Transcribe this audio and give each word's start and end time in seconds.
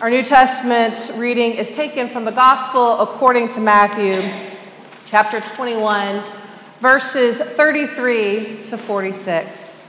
Our 0.00 0.08
New 0.08 0.22
Testament 0.22 1.12
reading 1.20 1.52
is 1.52 1.76
taken 1.76 2.08
from 2.08 2.24
the 2.24 2.32
Gospel 2.32 3.00
according 3.00 3.48
to 3.48 3.60
Matthew, 3.60 4.22
chapter 5.04 5.42
21, 5.42 6.22
verses 6.80 7.38
33 7.38 8.62
to 8.62 8.78
46. 8.78 9.86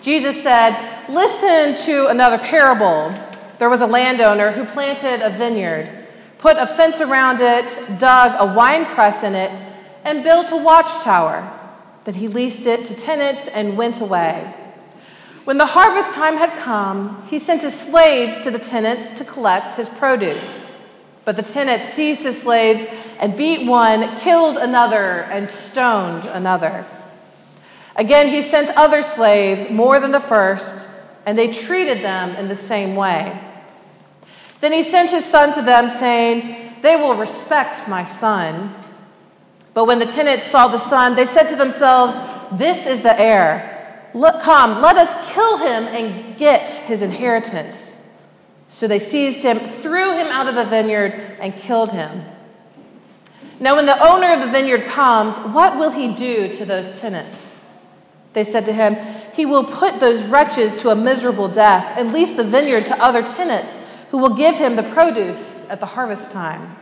Jesus 0.00 0.42
said, 0.42 1.04
Listen 1.10 1.74
to 1.84 2.08
another 2.08 2.38
parable. 2.38 3.14
There 3.58 3.68
was 3.68 3.82
a 3.82 3.86
landowner 3.86 4.50
who 4.50 4.64
planted 4.64 5.20
a 5.20 5.28
vineyard, 5.28 6.06
put 6.38 6.56
a 6.56 6.66
fence 6.66 7.02
around 7.02 7.40
it, 7.42 7.78
dug 7.98 8.32
a 8.40 8.50
wine 8.56 8.86
press 8.86 9.24
in 9.24 9.34
it, 9.34 9.50
and 10.04 10.24
built 10.24 10.50
a 10.52 10.56
watchtower. 10.56 11.52
Then 12.04 12.14
he 12.14 12.28
leased 12.28 12.64
it 12.64 12.86
to 12.86 12.96
tenants 12.96 13.46
and 13.46 13.76
went 13.76 14.00
away. 14.00 14.54
When 15.46 15.58
the 15.58 15.66
harvest 15.66 16.12
time 16.12 16.38
had 16.38 16.58
come, 16.58 17.22
he 17.28 17.38
sent 17.38 17.62
his 17.62 17.78
slaves 17.78 18.40
to 18.40 18.50
the 18.50 18.58
tenants 18.58 19.12
to 19.12 19.24
collect 19.24 19.74
his 19.74 19.88
produce. 19.88 20.68
But 21.24 21.36
the 21.36 21.42
tenants 21.44 21.86
seized 21.86 22.24
his 22.24 22.42
slaves 22.42 22.84
and 23.20 23.36
beat 23.36 23.64
one, 23.64 24.08
killed 24.18 24.58
another, 24.58 25.22
and 25.30 25.48
stoned 25.48 26.24
another. 26.24 26.84
Again, 27.94 28.26
he 28.26 28.42
sent 28.42 28.76
other 28.76 29.02
slaves, 29.02 29.70
more 29.70 30.00
than 30.00 30.10
the 30.10 30.18
first, 30.18 30.88
and 31.24 31.38
they 31.38 31.52
treated 31.52 31.98
them 31.98 32.34
in 32.34 32.48
the 32.48 32.56
same 32.56 32.96
way. 32.96 33.40
Then 34.58 34.72
he 34.72 34.82
sent 34.82 35.12
his 35.12 35.24
son 35.24 35.52
to 35.52 35.62
them, 35.62 35.88
saying, 35.88 36.74
They 36.82 36.96
will 36.96 37.14
respect 37.14 37.88
my 37.88 38.02
son. 38.02 38.74
But 39.74 39.84
when 39.84 40.00
the 40.00 40.06
tenants 40.06 40.44
saw 40.44 40.66
the 40.66 40.78
son, 40.78 41.14
they 41.14 41.24
said 41.24 41.46
to 41.50 41.56
themselves, 41.56 42.18
This 42.58 42.88
is 42.88 43.02
the 43.02 43.16
heir. 43.16 43.75
Let, 44.16 44.40
come, 44.40 44.80
let 44.80 44.96
us 44.96 45.34
kill 45.34 45.58
him 45.58 45.84
and 45.84 46.38
get 46.38 46.70
his 46.70 47.02
inheritance. 47.02 48.02
So 48.66 48.88
they 48.88 48.98
seized 48.98 49.42
him, 49.42 49.58
threw 49.58 50.16
him 50.16 50.28
out 50.28 50.48
of 50.48 50.54
the 50.54 50.64
vineyard, 50.64 51.12
and 51.38 51.54
killed 51.54 51.92
him. 51.92 52.24
Now, 53.60 53.76
when 53.76 53.84
the 53.84 54.02
owner 54.02 54.32
of 54.32 54.40
the 54.40 54.50
vineyard 54.50 54.84
comes, 54.84 55.36
what 55.36 55.78
will 55.78 55.90
he 55.90 56.14
do 56.14 56.50
to 56.54 56.64
those 56.64 56.98
tenants? 56.98 57.62
They 58.32 58.42
said 58.42 58.64
to 58.64 58.72
him, 58.72 58.96
He 59.34 59.44
will 59.44 59.64
put 59.64 60.00
those 60.00 60.24
wretches 60.24 60.76
to 60.76 60.88
a 60.88 60.96
miserable 60.96 61.48
death 61.48 61.98
and 61.98 62.10
lease 62.10 62.32
the 62.32 62.44
vineyard 62.44 62.86
to 62.86 63.04
other 63.04 63.22
tenants 63.22 63.80
who 64.10 64.18
will 64.18 64.34
give 64.34 64.56
him 64.56 64.76
the 64.76 64.82
produce 64.82 65.68
at 65.68 65.80
the 65.80 65.86
harvest 65.86 66.32
time. 66.32 66.74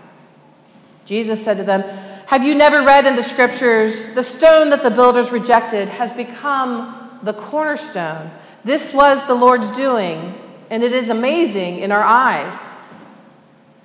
Jesus 1.05 1.45
said 1.45 1.57
to 1.57 1.65
them, 1.65 1.83
Have 2.29 2.45
you 2.45 2.55
never 2.55 2.85
read 2.85 3.07
in 3.07 3.17
the 3.17 3.25
scriptures, 3.25 4.11
the 4.11 4.23
stone 4.23 4.71
that 4.71 4.85
the 4.85 4.91
builders 4.93 5.33
rejected 5.33 5.89
has 5.89 6.13
become 6.13 7.04
the 7.25 7.33
cornerstone. 7.33 8.31
This 8.65 8.95
was 8.95 9.27
the 9.27 9.35
Lord's 9.35 9.77
doing, 9.77 10.35
and 10.71 10.83
it 10.83 10.93
is 10.93 11.09
amazing 11.09 11.79
in 11.79 11.91
our 11.93 12.03
eyes. 12.03 12.83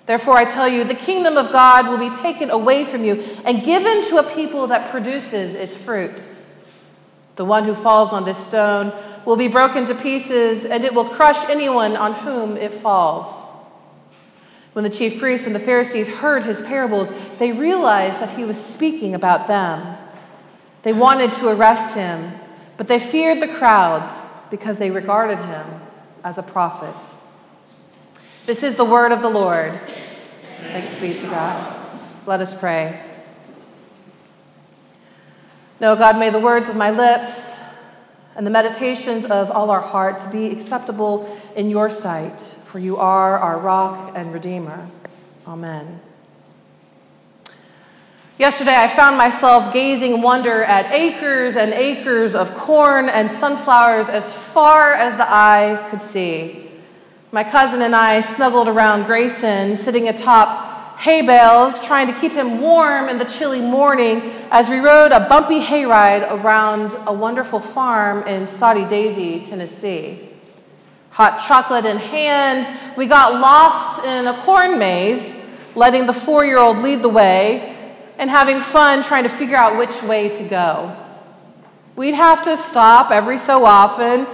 Therefore, 0.05 0.35
I 0.35 0.45
tell 0.45 0.67
you, 0.67 0.83
the 0.83 0.95
kingdom 0.95 1.37
of 1.37 1.51
God 1.51 1.87
will 1.87 1.97
be 1.97 2.09
taken 2.09 2.49
away 2.49 2.83
from 2.83 3.03
you 3.03 3.23
and 3.45 3.63
given 3.63 4.03
to 4.09 4.17
a 4.17 4.23
people 4.23 4.67
that 4.67 4.89
produces 4.89 5.53
its 5.53 5.75
fruits. 5.75 6.39
The 7.35 7.45
one 7.45 7.63
who 7.63 7.75
falls 7.75 8.11
on 8.11 8.25
this 8.25 8.37
stone 8.37 8.91
will 9.23 9.37
be 9.37 9.47
broken 9.47 9.85
to 9.85 9.95
pieces, 9.95 10.65
and 10.65 10.83
it 10.83 10.93
will 10.93 11.05
crush 11.05 11.47
anyone 11.49 11.95
on 11.95 12.13
whom 12.13 12.57
it 12.57 12.73
falls. 12.73 13.51
When 14.73 14.83
the 14.83 14.89
chief 14.89 15.19
priests 15.19 15.45
and 15.45 15.55
the 15.55 15.59
Pharisees 15.59 16.09
heard 16.09 16.43
his 16.43 16.61
parables, 16.61 17.13
they 17.37 17.51
realized 17.51 18.19
that 18.19 18.37
he 18.37 18.45
was 18.45 18.63
speaking 18.63 19.13
about 19.13 19.47
them. 19.47 19.97
They 20.83 20.93
wanted 20.93 21.33
to 21.33 21.49
arrest 21.49 21.95
him 21.95 22.33
but 22.79 22.87
they 22.87 22.97
feared 22.97 23.41
the 23.41 23.47
crowds 23.47 24.37
because 24.49 24.77
they 24.77 24.89
regarded 24.89 25.37
him 25.37 25.67
as 26.23 26.37
a 26.37 26.41
prophet. 26.41 27.17
This 28.45 28.63
is 28.63 28.75
the 28.75 28.85
word 28.85 29.11
of 29.11 29.21
the 29.21 29.29
Lord. 29.29 29.73
Thanks 30.61 30.95
be 30.95 31.13
to 31.13 31.25
God. 31.25 31.75
Let 32.25 32.39
us 32.39 32.57
pray. 32.57 33.03
No, 35.81 35.97
God, 35.97 36.17
may 36.17 36.29
the 36.29 36.39
words 36.39 36.69
of 36.69 36.77
my 36.77 36.89
lips 36.89 37.59
and 38.37 38.47
the 38.47 38.51
meditations 38.51 39.25
of 39.25 39.51
all 39.51 39.71
our 39.71 39.81
hearts 39.81 40.23
be 40.23 40.49
acceptable 40.49 41.37
in 41.57 41.69
your 41.69 41.89
sight, 41.89 42.39
for 42.39 42.79
you 42.79 42.95
are 42.95 43.37
our 43.37 43.59
rock 43.59 44.13
and 44.15 44.33
redeemer. 44.33 44.89
Amen. 45.45 45.99
Yesterday, 48.39 48.73
I 48.73 48.87
found 48.87 49.17
myself 49.17 49.73
gazing 49.73 50.21
wonder 50.21 50.63
at 50.63 50.93
acres 50.93 51.57
and 51.57 51.73
acres 51.73 52.35
of 52.35 52.53
corn 52.53 53.09
and 53.09 53.29
sunflowers 53.29 54.07
as 54.07 54.33
far 54.33 54.93
as 54.93 55.11
the 55.15 55.29
eye 55.29 55.85
could 55.89 55.99
see. 55.99 56.71
My 57.33 57.43
cousin 57.43 57.81
and 57.81 57.93
I 57.93 58.21
snuggled 58.21 58.69
around 58.69 59.07
Grayson, 59.07 59.75
sitting 59.75 60.07
atop 60.07 60.99
hay 60.99 61.21
bales, 61.21 61.85
trying 61.85 62.07
to 62.07 62.13
keep 62.13 62.31
him 62.31 62.61
warm 62.61 63.09
in 63.09 63.17
the 63.17 63.25
chilly 63.25 63.59
morning 63.59 64.21
as 64.51 64.69
we 64.69 64.79
rode 64.79 65.11
a 65.11 65.27
bumpy 65.27 65.59
hayride 65.59 66.31
around 66.31 66.95
a 67.07 67.11
wonderful 67.11 67.59
farm 67.59 68.25
in 68.25 68.47
Soddy 68.47 68.85
Daisy, 68.85 69.43
Tennessee. 69.43 70.29
Hot 71.09 71.41
chocolate 71.41 71.83
in 71.83 71.97
hand, 71.97 72.69
we 72.95 73.05
got 73.05 73.33
lost 73.33 74.05
in 74.05 74.27
a 74.27 74.33
corn 74.43 74.79
maze, 74.79 75.45
letting 75.75 76.05
the 76.05 76.13
four 76.13 76.45
year 76.45 76.57
old 76.57 76.77
lead 76.77 77.01
the 77.01 77.09
way 77.09 77.75
and 78.19 78.29
having 78.29 78.59
fun 78.59 79.01
trying 79.01 79.23
to 79.23 79.29
figure 79.29 79.55
out 79.55 79.77
which 79.77 80.03
way 80.03 80.27
to 80.27 80.43
go. 80.43 80.95
We'd 81.95 82.15
have 82.15 82.41
to 82.43 82.57
stop 82.57 83.11
every 83.11 83.37
so 83.37 83.65
often, 83.65 84.27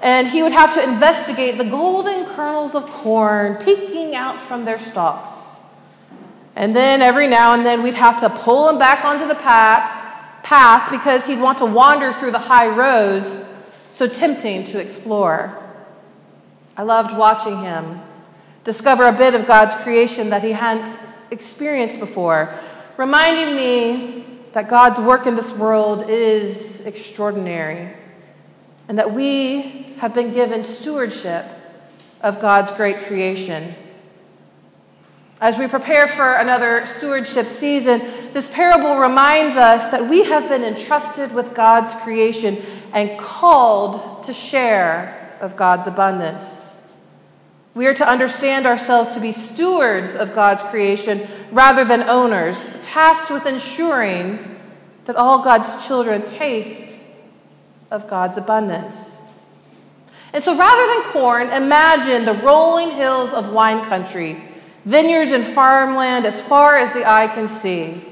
and 0.00 0.28
he 0.28 0.42
would 0.42 0.52
have 0.52 0.72
to 0.74 0.82
investigate 0.82 1.58
the 1.58 1.64
golden 1.64 2.26
kernels 2.26 2.76
of 2.76 2.86
corn 2.86 3.56
peeking 3.56 4.14
out 4.14 4.40
from 4.40 4.64
their 4.64 4.78
stalks. 4.78 5.60
And 6.54 6.76
then 6.76 7.02
every 7.02 7.26
now 7.26 7.54
and 7.54 7.66
then 7.66 7.82
we'd 7.82 7.94
have 7.94 8.20
to 8.20 8.30
pull 8.30 8.68
him 8.68 8.78
back 8.78 9.04
onto 9.04 9.26
the 9.26 9.34
path, 9.34 10.44
path 10.44 10.92
because 10.92 11.26
he'd 11.26 11.40
want 11.40 11.58
to 11.58 11.66
wander 11.66 12.12
through 12.12 12.30
the 12.30 12.38
high 12.38 12.68
rows 12.68 13.44
so 13.90 14.06
tempting 14.06 14.62
to 14.64 14.80
explore. 14.80 15.60
I 16.76 16.84
loved 16.84 17.16
watching 17.16 17.60
him 17.60 18.00
discover 18.62 19.06
a 19.08 19.12
bit 19.12 19.34
of 19.34 19.44
God's 19.46 19.74
creation 19.74 20.30
that 20.30 20.44
he 20.44 20.52
hadn't 20.52 20.86
experienced 21.32 21.98
before 21.98 22.54
reminding 22.96 23.56
me 23.56 24.24
that 24.52 24.68
God's 24.68 25.00
work 25.00 25.26
in 25.26 25.34
this 25.34 25.52
world 25.56 26.08
is 26.08 26.84
extraordinary 26.86 27.92
and 28.88 28.98
that 28.98 29.12
we 29.12 29.92
have 29.98 30.14
been 30.14 30.32
given 30.32 30.62
stewardship 30.62 31.44
of 32.20 32.40
God's 32.40 32.70
great 32.72 32.96
creation. 32.96 33.74
As 35.40 35.58
we 35.58 35.66
prepare 35.66 36.06
for 36.06 36.34
another 36.34 36.86
stewardship 36.86 37.46
season, 37.46 37.98
this 38.32 38.52
parable 38.52 38.96
reminds 38.98 39.56
us 39.56 39.88
that 39.88 40.08
we 40.08 40.24
have 40.24 40.48
been 40.48 40.62
entrusted 40.62 41.34
with 41.34 41.54
God's 41.54 41.94
creation 41.94 42.56
and 42.92 43.18
called 43.18 44.22
to 44.22 44.32
share 44.32 45.36
of 45.40 45.56
God's 45.56 45.86
abundance. 45.86 46.73
We 47.74 47.88
are 47.88 47.94
to 47.94 48.08
understand 48.08 48.66
ourselves 48.66 49.10
to 49.10 49.20
be 49.20 49.32
stewards 49.32 50.14
of 50.14 50.34
God's 50.34 50.62
creation 50.62 51.26
rather 51.50 51.84
than 51.84 52.02
owners, 52.04 52.68
tasked 52.82 53.32
with 53.32 53.46
ensuring 53.46 54.60
that 55.06 55.16
all 55.16 55.42
God's 55.42 55.86
children 55.86 56.22
taste 56.24 57.02
of 57.90 58.08
God's 58.08 58.38
abundance. 58.38 59.22
And 60.32 60.42
so 60.42 60.56
rather 60.56 60.94
than 60.94 61.12
corn, 61.12 61.50
imagine 61.50 62.24
the 62.24 62.34
rolling 62.34 62.90
hills 62.90 63.32
of 63.32 63.52
wine 63.52 63.84
country, 63.84 64.36
vineyards 64.84 65.32
and 65.32 65.44
farmland 65.44 66.26
as 66.26 66.40
far 66.40 66.76
as 66.76 66.92
the 66.92 67.08
eye 67.08 67.28
can 67.28 67.48
see. 67.48 68.02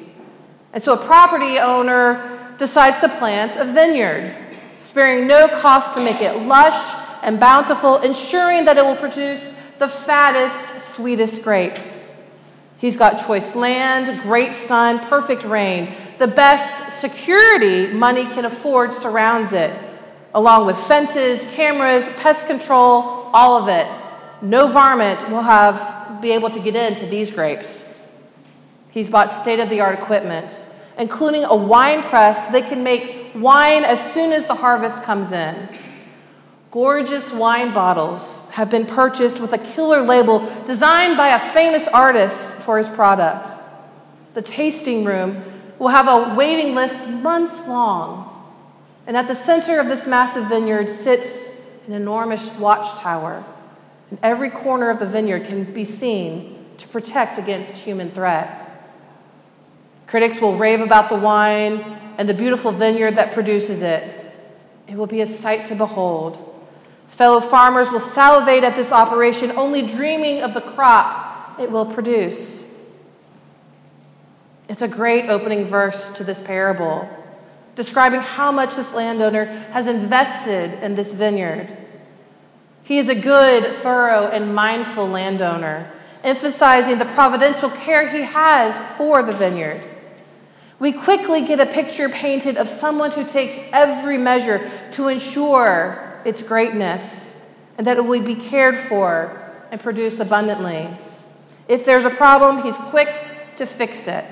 And 0.72 0.82
so 0.82 0.94
a 0.94 1.04
property 1.04 1.58
owner 1.58 2.54
decides 2.58 3.00
to 3.00 3.08
plant 3.08 3.56
a 3.56 3.64
vineyard, 3.64 4.36
sparing 4.78 5.26
no 5.26 5.48
cost 5.48 5.94
to 5.94 6.00
make 6.00 6.20
it 6.20 6.46
lush 6.46 6.94
and 7.22 7.38
bountiful, 7.38 7.98
ensuring 7.98 8.64
that 8.66 8.78
it 8.78 8.84
will 8.84 8.96
produce 8.96 9.51
the 9.82 9.88
fattest, 9.88 10.94
sweetest 10.94 11.42
grapes. 11.42 12.08
He's 12.78 12.96
got 12.96 13.14
choice 13.26 13.56
land, 13.56 14.22
great 14.22 14.54
sun, 14.54 15.00
perfect 15.00 15.42
rain. 15.42 15.92
The 16.18 16.28
best 16.28 17.00
security 17.00 17.92
money 17.92 18.22
can 18.22 18.44
afford 18.44 18.94
surrounds 18.94 19.52
it, 19.52 19.76
along 20.34 20.66
with 20.66 20.78
fences, 20.78 21.44
cameras, 21.56 22.08
pest 22.18 22.46
control, 22.46 23.28
all 23.32 23.60
of 23.60 23.68
it. 23.68 23.88
No 24.40 24.68
varmint 24.68 25.28
will 25.30 25.42
have 25.42 26.20
be 26.22 26.30
able 26.30 26.50
to 26.50 26.60
get 26.60 26.76
into 26.76 27.04
these 27.06 27.32
grapes. 27.32 27.88
He's 28.92 29.10
bought 29.10 29.32
state-of-the-art 29.32 29.98
equipment, 29.98 30.70
including 30.96 31.42
a 31.42 31.56
wine 31.56 32.04
press 32.04 32.46
so 32.46 32.52
they 32.52 32.62
can 32.62 32.84
make 32.84 33.32
wine 33.34 33.82
as 33.82 34.12
soon 34.12 34.30
as 34.30 34.44
the 34.44 34.54
harvest 34.54 35.02
comes 35.02 35.32
in. 35.32 35.68
Gorgeous 36.72 37.30
wine 37.34 37.74
bottles 37.74 38.48
have 38.52 38.70
been 38.70 38.86
purchased 38.86 39.40
with 39.40 39.52
a 39.52 39.58
killer 39.58 40.00
label 40.00 40.38
designed 40.64 41.18
by 41.18 41.28
a 41.28 41.38
famous 41.38 41.86
artist 41.86 42.56
for 42.56 42.78
his 42.78 42.88
product. 42.88 43.50
The 44.32 44.40
tasting 44.40 45.04
room 45.04 45.42
will 45.78 45.88
have 45.88 46.08
a 46.08 46.34
waiting 46.34 46.74
list 46.74 47.10
months 47.10 47.68
long. 47.68 48.30
And 49.06 49.18
at 49.18 49.28
the 49.28 49.34
center 49.34 49.80
of 49.80 49.88
this 49.88 50.06
massive 50.06 50.46
vineyard 50.46 50.88
sits 50.88 51.60
an 51.86 51.92
enormous 51.92 52.48
watchtower, 52.56 53.44
and 54.08 54.18
every 54.22 54.48
corner 54.48 54.88
of 54.88 54.98
the 54.98 55.06
vineyard 55.06 55.44
can 55.44 55.64
be 55.64 55.84
seen 55.84 56.64
to 56.78 56.88
protect 56.88 57.36
against 57.36 57.76
human 57.76 58.10
threat. 58.12 58.58
Critics 60.06 60.40
will 60.40 60.56
rave 60.56 60.80
about 60.80 61.10
the 61.10 61.16
wine 61.16 61.80
and 62.16 62.26
the 62.26 62.34
beautiful 62.34 62.72
vineyard 62.72 63.16
that 63.16 63.34
produces 63.34 63.82
it. 63.82 64.02
It 64.88 64.94
will 64.94 65.06
be 65.06 65.20
a 65.20 65.26
sight 65.26 65.66
to 65.66 65.74
behold. 65.74 66.48
Fellow 67.12 67.40
farmers 67.40 67.90
will 67.90 68.00
salivate 68.00 68.64
at 68.64 68.74
this 68.74 68.90
operation, 68.90 69.50
only 69.50 69.82
dreaming 69.82 70.40
of 70.40 70.54
the 70.54 70.62
crop 70.62 71.60
it 71.60 71.70
will 71.70 71.84
produce. 71.84 72.74
It's 74.66 74.80
a 74.80 74.88
great 74.88 75.28
opening 75.28 75.66
verse 75.66 76.08
to 76.14 76.24
this 76.24 76.40
parable, 76.40 77.06
describing 77.74 78.20
how 78.20 78.50
much 78.50 78.76
this 78.76 78.94
landowner 78.94 79.44
has 79.44 79.88
invested 79.88 80.82
in 80.82 80.94
this 80.94 81.12
vineyard. 81.12 81.76
He 82.82 82.96
is 82.96 83.10
a 83.10 83.14
good, 83.14 83.66
thorough, 83.66 84.28
and 84.28 84.54
mindful 84.54 85.06
landowner, 85.06 85.92
emphasizing 86.24 86.98
the 86.98 87.04
providential 87.04 87.68
care 87.68 88.08
he 88.08 88.22
has 88.22 88.80
for 88.96 89.22
the 89.22 89.32
vineyard. 89.32 89.86
We 90.78 90.92
quickly 90.92 91.42
get 91.42 91.60
a 91.60 91.66
picture 91.66 92.08
painted 92.08 92.56
of 92.56 92.68
someone 92.68 93.10
who 93.10 93.26
takes 93.26 93.58
every 93.70 94.16
measure 94.16 94.70
to 94.92 95.08
ensure 95.08 96.08
its 96.24 96.42
greatness 96.42 97.38
and 97.78 97.86
that 97.86 97.96
it 97.96 98.04
will 98.04 98.22
be 98.22 98.34
cared 98.34 98.76
for 98.76 99.38
and 99.70 99.80
produce 99.80 100.20
abundantly. 100.20 100.88
If 101.68 101.84
there's 101.84 102.04
a 102.04 102.10
problem, 102.10 102.62
he's 102.62 102.76
quick 102.76 103.08
to 103.56 103.66
fix 103.66 104.06
it. 104.08 104.24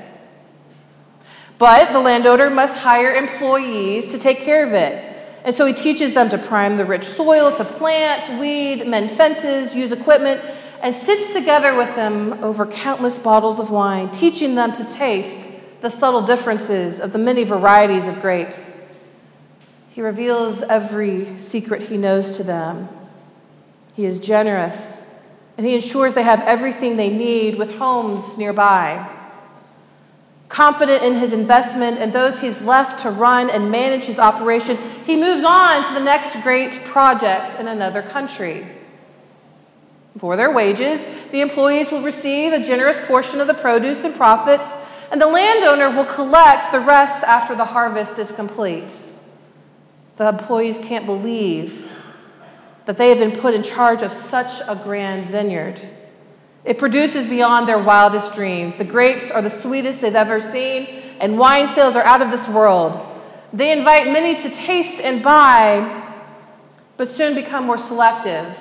But 1.59 1.93
the 1.93 2.01
landowner 2.01 2.51
must 2.51 2.79
hire 2.79 3.15
employees 3.15 4.09
to 4.09 4.19
take 4.19 4.41
care 4.41 4.67
of 4.67 4.73
it. 4.73 5.05
And 5.45 5.55
so 5.55 5.67
he 5.67 5.73
teaches 5.73 6.15
them 6.15 6.29
to 6.31 6.39
prime 6.39 6.77
the 6.77 6.85
rich 6.85 7.05
soil, 7.05 7.53
to 7.53 7.65
plant, 7.65 8.29
weed, 8.41 8.87
mend 8.87 9.11
fences, 9.11 9.75
use 9.75 9.93
equipment, 9.93 10.41
and 10.83 10.95
sits 10.95 11.33
together 11.33 11.77
with 11.77 11.95
them 11.97 12.43
over 12.45 12.67
countless 12.67 13.19
bottles 13.19 13.61
of 13.61 13.71
wine, 13.71 14.11
teaching 14.11 14.55
them 14.55 14.73
to 14.73 14.85
taste 14.85 15.49
the 15.81 15.91
subtle 15.91 16.23
differences 16.23 17.01
of 17.01 17.13
the 17.13 17.19
many 17.19 17.45
varieties 17.45 18.09
of 18.09 18.21
grapes. 18.21 18.80
He 20.01 20.05
reveals 20.05 20.63
every 20.63 21.27
secret 21.37 21.83
he 21.83 21.99
knows 21.99 22.39
to 22.39 22.43
them. 22.43 22.89
He 23.95 24.07
is 24.07 24.19
generous, 24.19 25.23
and 25.59 25.67
he 25.67 25.75
ensures 25.75 26.15
they 26.15 26.23
have 26.23 26.41
everything 26.47 26.97
they 26.97 27.11
need 27.11 27.59
with 27.59 27.77
homes 27.77 28.39
nearby. 28.39 29.07
Confident 30.49 31.03
in 31.03 31.17
his 31.17 31.35
investment 31.35 31.99
and 31.99 32.15
those 32.15 32.41
he's 32.41 32.63
left 32.63 33.01
to 33.01 33.11
run 33.11 33.51
and 33.51 33.71
manage 33.71 34.07
his 34.07 34.19
operation, 34.19 34.79
he 35.05 35.17
moves 35.17 35.45
on 35.45 35.87
to 35.87 35.93
the 35.93 36.01
next 36.01 36.43
great 36.43 36.81
project 36.87 37.61
in 37.61 37.69
another 37.69 38.01
country. 38.01 38.67
For 40.17 40.35
their 40.35 40.51
wages, 40.51 41.05
the 41.31 41.43
employees 41.43 41.91
will 41.91 42.01
receive 42.01 42.55
a 42.55 42.65
generous 42.65 42.99
portion 43.07 43.39
of 43.39 43.49
the 43.49 43.53
produce 43.53 44.05
and 44.05 44.15
profits, 44.15 44.79
and 45.13 45.21
the 45.21 45.27
landowner 45.27 45.91
will 45.91 46.07
collect 46.07 46.73
the 46.73 46.81
rest 46.81 47.23
after 47.23 47.55
the 47.55 47.67
harvest 47.67 48.19
is 48.19 48.33
complete. 48.33 49.10
The 50.21 50.29
employees 50.29 50.77
can't 50.77 51.07
believe 51.07 51.91
that 52.85 52.99
they 52.99 53.09
have 53.09 53.19
been 53.19 53.41
put 53.41 53.55
in 53.55 53.63
charge 53.63 54.03
of 54.03 54.13
such 54.13 54.61
a 54.69 54.77
grand 54.77 55.25
vineyard. 55.25 55.81
It 56.63 56.77
produces 56.77 57.25
beyond 57.25 57.67
their 57.67 57.83
wildest 57.83 58.35
dreams. 58.35 58.77
The 58.77 58.85
grapes 58.85 59.31
are 59.31 59.41
the 59.41 59.49
sweetest 59.49 60.03
they've 60.03 60.15
ever 60.15 60.39
seen, 60.39 60.89
and 61.21 61.39
wine 61.39 61.67
sales 61.67 61.97
are 61.97 62.05
out 62.05 62.21
of 62.21 62.31
this 62.31 62.47
world. 62.47 63.01
They 63.55 63.73
invite 63.73 64.13
many 64.13 64.35
to 64.35 64.51
taste 64.51 65.01
and 65.01 65.23
buy, 65.23 66.05
but 66.99 67.09
soon 67.09 67.35
become 67.35 67.65
more 67.65 67.79
selective, 67.79 68.59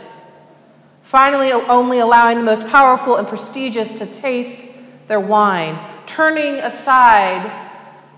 finally, 1.02 1.52
only 1.52 2.00
allowing 2.00 2.38
the 2.38 2.46
most 2.46 2.70
powerful 2.70 3.18
and 3.18 3.28
prestigious 3.28 3.92
to 4.00 4.06
taste 4.06 4.70
their 5.08 5.20
wine, 5.20 5.78
turning 6.06 6.54
aside 6.60 7.52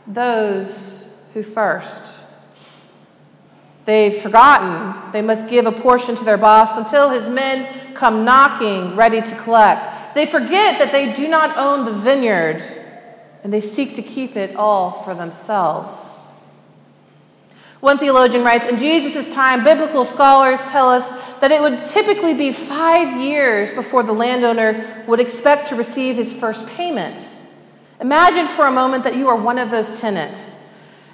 those 0.05 1.07
who 1.33 1.41
thirst. 1.41 2.25
They've 3.91 4.15
forgotten 4.15 5.11
they 5.11 5.21
must 5.21 5.49
give 5.49 5.65
a 5.65 5.71
portion 5.73 6.15
to 6.15 6.23
their 6.23 6.37
boss 6.37 6.77
until 6.77 7.09
his 7.09 7.27
men 7.27 7.67
come 7.93 8.23
knocking, 8.23 8.95
ready 8.95 9.21
to 9.21 9.35
collect. 9.35 10.15
They 10.15 10.25
forget 10.25 10.79
that 10.79 10.93
they 10.93 11.11
do 11.11 11.27
not 11.27 11.57
own 11.57 11.83
the 11.83 11.91
vineyard 11.91 12.63
and 13.43 13.51
they 13.51 13.59
seek 13.59 13.95
to 13.95 14.01
keep 14.01 14.37
it 14.37 14.55
all 14.55 14.91
for 14.91 15.13
themselves. 15.13 16.17
One 17.81 17.97
theologian 17.97 18.45
writes 18.45 18.65
In 18.65 18.77
Jesus' 18.77 19.27
time, 19.27 19.65
biblical 19.65 20.05
scholars 20.05 20.61
tell 20.71 20.87
us 20.87 21.09
that 21.39 21.51
it 21.51 21.59
would 21.59 21.83
typically 21.83 22.33
be 22.33 22.53
five 22.53 23.19
years 23.19 23.73
before 23.73 24.03
the 24.03 24.13
landowner 24.13 25.03
would 25.05 25.19
expect 25.19 25.67
to 25.67 25.75
receive 25.75 26.15
his 26.15 26.31
first 26.31 26.65
payment. 26.65 27.37
Imagine 27.99 28.45
for 28.45 28.67
a 28.67 28.71
moment 28.71 29.03
that 29.03 29.17
you 29.17 29.27
are 29.27 29.35
one 29.35 29.57
of 29.57 29.69
those 29.69 29.99
tenants. 29.99 30.60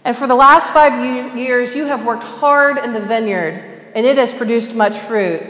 And 0.08 0.16
for 0.16 0.26
the 0.26 0.36
last 0.36 0.74
five 0.74 1.38
years, 1.38 1.76
you 1.76 1.88
have 1.88 2.06
worked 2.06 2.24
hard 2.24 2.78
in 2.78 2.94
the 2.94 3.02
vineyard, 3.02 3.62
and 3.94 4.06
it 4.06 4.18
has 4.18 4.34
produced 4.34 4.74
much 4.74 4.98
fruit. 4.98 5.42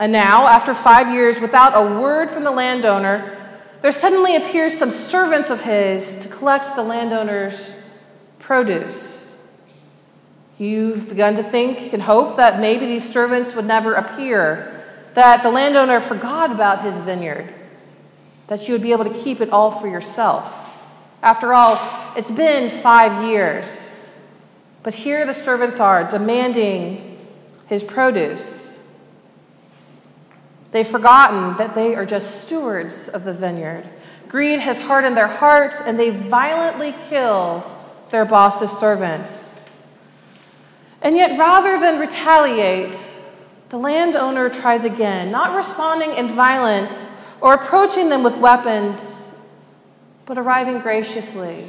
And 0.00 0.10
now, 0.10 0.48
after 0.48 0.74
five 0.74 1.14
years, 1.14 1.40
without 1.40 1.76
a 1.76 2.00
word 2.00 2.30
from 2.30 2.42
the 2.42 2.50
landowner, 2.50 3.38
there 3.80 3.92
suddenly 3.92 4.34
appears 4.34 4.76
some 4.76 4.90
servants 4.90 5.50
of 5.50 5.62
his 5.62 6.16
to 6.16 6.28
collect 6.28 6.74
the 6.74 6.82
landowner's 6.82 7.72
produce. 8.40 9.36
You've 10.58 11.08
begun 11.08 11.36
to 11.36 11.42
think 11.44 11.92
and 11.92 12.02
hope 12.02 12.38
that 12.38 12.58
maybe 12.58 12.86
these 12.86 13.08
servants 13.08 13.54
would 13.54 13.66
never 13.66 13.94
appear, 13.94 14.82
that 15.14 15.44
the 15.44 15.50
landowner 15.52 16.00
forgot 16.00 16.50
about 16.50 16.82
his 16.82 16.96
vineyard, 16.96 17.54
that 18.48 18.66
you 18.66 18.74
would 18.74 18.82
be 18.82 18.90
able 18.90 19.04
to 19.04 19.14
keep 19.14 19.40
it 19.40 19.50
all 19.50 19.70
for 19.70 19.86
yourself. 19.86 20.69
After 21.22 21.52
all, 21.52 21.78
it's 22.16 22.30
been 22.30 22.70
five 22.70 23.24
years. 23.24 23.94
But 24.82 24.94
here 24.94 25.26
the 25.26 25.34
servants 25.34 25.78
are 25.78 26.08
demanding 26.08 27.18
his 27.66 27.84
produce. 27.84 28.78
They've 30.72 30.86
forgotten 30.86 31.56
that 31.58 31.74
they 31.74 31.94
are 31.94 32.06
just 32.06 32.40
stewards 32.40 33.08
of 33.08 33.24
the 33.24 33.34
vineyard. 33.34 33.88
Greed 34.28 34.60
has 34.60 34.80
hardened 34.80 35.16
their 35.16 35.26
hearts, 35.26 35.80
and 35.80 35.98
they 35.98 36.10
violently 36.10 36.94
kill 37.08 37.64
their 38.10 38.24
boss's 38.24 38.70
servants. 38.70 39.68
And 41.02 41.16
yet, 41.16 41.38
rather 41.38 41.78
than 41.78 41.98
retaliate, 41.98 43.18
the 43.70 43.78
landowner 43.78 44.48
tries 44.48 44.84
again, 44.84 45.30
not 45.30 45.56
responding 45.56 46.14
in 46.14 46.28
violence 46.28 47.10
or 47.40 47.54
approaching 47.54 48.08
them 48.08 48.22
with 48.22 48.36
weapons 48.36 49.29
but 50.30 50.38
arriving 50.38 50.78
graciously. 50.78 51.64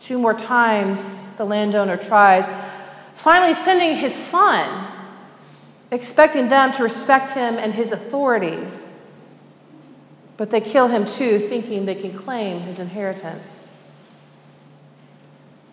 Two 0.00 0.18
more 0.18 0.34
times, 0.34 1.32
the 1.34 1.44
landowner 1.44 1.96
tries, 1.96 2.48
finally 3.14 3.54
sending 3.54 3.94
his 3.94 4.12
son, 4.12 4.88
expecting 5.92 6.48
them 6.48 6.72
to 6.72 6.82
respect 6.82 7.30
him 7.30 7.58
and 7.58 7.74
his 7.74 7.92
authority. 7.92 8.58
But 10.36 10.50
they 10.50 10.60
kill 10.60 10.88
him 10.88 11.04
too, 11.04 11.38
thinking 11.38 11.86
they 11.86 11.94
can 11.94 12.12
claim 12.12 12.62
his 12.62 12.80
inheritance. 12.80 13.80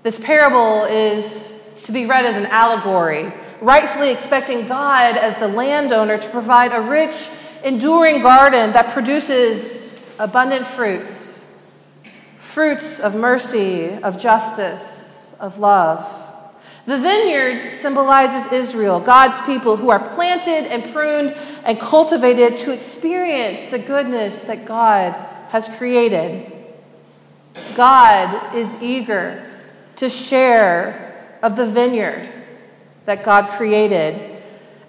This 0.04 0.24
parable 0.24 0.84
is 0.84 1.60
to 1.82 1.92
be 1.92 2.06
read 2.06 2.28
as 2.28 2.36
an 2.36 2.46
allegory, 2.46 3.34
rightfully 3.60 4.12
expecting 4.12 4.68
God 4.68 5.18
as 5.18 5.36
the 5.38 5.48
landowner 5.48 6.20
to 6.20 6.30
provide 6.30 6.74
a 6.74 6.82
rich, 6.82 7.32
enduring 7.64 8.22
garden 8.22 8.74
that 8.74 8.94
produces 8.94 9.83
abundant 10.20 10.66
fruits, 10.66 11.44
fruits 12.38 13.00
of 13.00 13.16
mercy, 13.16 13.90
of 13.90 14.18
justice, 14.18 15.36
of 15.40 15.60
love. 15.60 16.20
The 16.86 17.00
vineyard 17.00 17.72
symbolizes 17.72 18.52
Israel, 18.52 19.00
God's 19.00 19.40
people 19.42 19.78
who 19.78 19.90
are 19.90 20.10
planted 20.16 20.70
and 20.70 20.94
pruned 20.94 21.34
and 21.64 21.80
cultivated 21.80 22.58
to 22.60 22.74
experience 22.74 23.64
the 23.72 23.80
goodness 23.80 24.42
that 24.42 24.66
God 24.66 25.14
has 25.50 25.70
created. 25.78 26.52
God 27.76 28.56
is 28.56 28.82
eager 28.82 29.50
to 29.96 30.10
share 30.10 31.38
of 31.42 31.56
the 31.56 31.66
vineyard 31.66 32.30
that 33.06 33.24
God 33.24 33.50
created. 33.50 34.32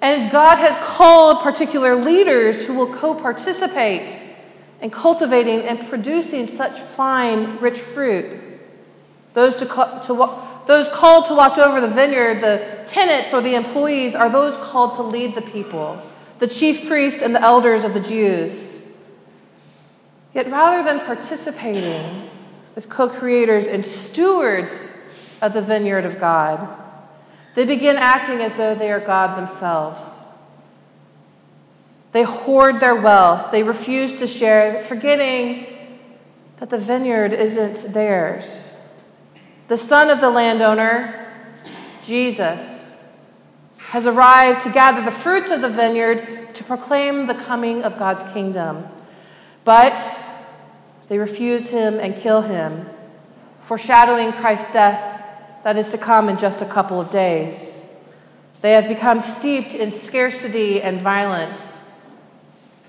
And 0.00 0.30
God 0.30 0.56
has 0.58 0.76
called 0.84 1.42
particular 1.42 1.94
leaders 1.94 2.66
who 2.66 2.74
will 2.74 2.92
co 2.92 3.14
participate 3.14 4.28
and 4.84 4.92
cultivating 4.92 5.62
and 5.62 5.88
producing 5.88 6.46
such 6.46 6.78
fine, 6.78 7.56
rich 7.56 7.78
fruit. 7.78 8.38
Those, 9.32 9.56
to, 9.56 9.64
to, 9.64 10.38
those 10.66 10.90
called 10.90 11.24
to 11.28 11.34
watch 11.34 11.56
over 11.56 11.80
the 11.80 11.88
vineyard, 11.88 12.42
the 12.42 12.82
tenants 12.84 13.32
or 13.32 13.40
the 13.40 13.54
employees, 13.54 14.14
are 14.14 14.28
those 14.28 14.58
called 14.58 14.96
to 14.96 15.02
lead 15.02 15.34
the 15.34 15.40
people, 15.40 16.02
the 16.38 16.46
chief 16.46 16.86
priests 16.86 17.22
and 17.22 17.34
the 17.34 17.40
elders 17.40 17.82
of 17.82 17.94
the 17.94 18.00
Jews. 18.00 18.86
Yet 20.34 20.50
rather 20.50 20.82
than 20.82 21.00
participating 21.06 22.28
as 22.76 22.84
co 22.84 23.08
creators 23.08 23.66
and 23.66 23.86
stewards 23.86 24.94
of 25.40 25.54
the 25.54 25.62
vineyard 25.62 26.04
of 26.04 26.20
God, 26.20 26.68
they 27.54 27.64
begin 27.64 27.96
acting 27.96 28.40
as 28.40 28.52
though 28.52 28.74
they 28.74 28.92
are 28.92 29.00
God 29.00 29.38
themselves. 29.38 30.23
They 32.14 32.22
hoard 32.22 32.78
their 32.78 32.94
wealth. 32.94 33.50
They 33.50 33.64
refuse 33.64 34.20
to 34.20 34.28
share, 34.28 34.80
forgetting 34.80 35.66
that 36.58 36.70
the 36.70 36.78
vineyard 36.78 37.32
isn't 37.32 37.92
theirs. 37.92 38.76
The 39.66 39.76
son 39.76 40.10
of 40.10 40.20
the 40.20 40.30
landowner, 40.30 41.26
Jesus, 42.04 43.02
has 43.78 44.06
arrived 44.06 44.60
to 44.60 44.70
gather 44.70 45.02
the 45.02 45.10
fruits 45.10 45.50
of 45.50 45.60
the 45.60 45.68
vineyard 45.68 46.54
to 46.54 46.62
proclaim 46.62 47.26
the 47.26 47.34
coming 47.34 47.82
of 47.82 47.98
God's 47.98 48.22
kingdom. 48.32 48.86
But 49.64 49.98
they 51.08 51.18
refuse 51.18 51.70
him 51.70 51.98
and 51.98 52.14
kill 52.14 52.42
him, 52.42 52.88
foreshadowing 53.58 54.30
Christ's 54.30 54.72
death 54.72 55.20
that 55.64 55.76
is 55.76 55.90
to 55.90 55.98
come 55.98 56.28
in 56.28 56.38
just 56.38 56.62
a 56.62 56.66
couple 56.66 57.00
of 57.00 57.10
days. 57.10 57.92
They 58.60 58.74
have 58.74 58.86
become 58.86 59.18
steeped 59.18 59.74
in 59.74 59.90
scarcity 59.90 60.80
and 60.80 61.00
violence 61.00 61.83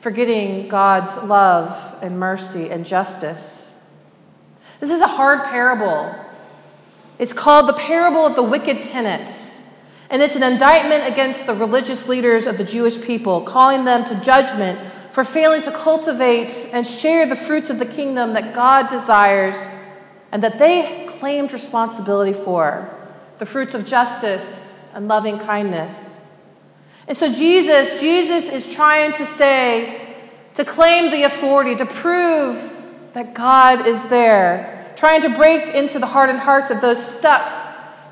forgetting 0.05 0.67
God's 0.67 1.17
love 1.17 1.97
and 2.03 2.19
mercy 2.19 2.69
and 2.69 2.85
justice. 2.85 3.73
This 4.79 4.91
is 4.91 5.01
a 5.01 5.07
hard 5.07 5.43
parable. 5.45 6.13
It's 7.17 7.33
called 7.33 7.67
the 7.67 7.73
parable 7.73 8.23
of 8.27 8.35
the 8.35 8.43
wicked 8.43 8.83
tenants, 8.83 9.63
and 10.11 10.21
it's 10.21 10.35
an 10.35 10.43
indictment 10.43 11.11
against 11.11 11.47
the 11.47 11.55
religious 11.55 12.07
leaders 12.07 12.45
of 12.45 12.59
the 12.59 12.63
Jewish 12.63 13.01
people, 13.01 13.41
calling 13.41 13.83
them 13.83 14.05
to 14.05 14.21
judgment 14.21 14.79
for 15.11 15.23
failing 15.23 15.63
to 15.63 15.71
cultivate 15.71 16.69
and 16.71 16.85
share 16.85 17.25
the 17.25 17.35
fruits 17.35 17.71
of 17.71 17.79
the 17.79 17.85
kingdom 17.87 18.33
that 18.33 18.53
God 18.53 18.89
desires 18.89 19.65
and 20.31 20.43
that 20.43 20.59
they 20.59 21.07
claimed 21.17 21.51
responsibility 21.51 22.33
for 22.33 22.95
the 23.39 23.45
fruits 23.47 23.73
of 23.73 23.87
justice 23.87 24.87
and 24.93 25.07
loving 25.07 25.39
kindness. 25.39 26.14
And 27.07 27.15
so 27.15 27.31
Jesus, 27.31 28.01
Jesus 28.01 28.49
is 28.49 28.73
trying 28.73 29.13
to 29.13 29.25
say, 29.25 30.01
to 30.55 30.65
claim 30.65 31.11
the 31.11 31.23
authority, 31.23 31.75
to 31.75 31.85
prove 31.85 32.71
that 33.13 33.33
God 33.33 33.85
is 33.85 34.07
there, 34.07 34.93
trying 34.95 35.21
to 35.21 35.29
break 35.29 35.75
into 35.75 35.99
the 35.99 36.07
hardened 36.07 36.39
hearts 36.39 36.71
of 36.71 36.81
those 36.81 37.05
stuck 37.05 37.51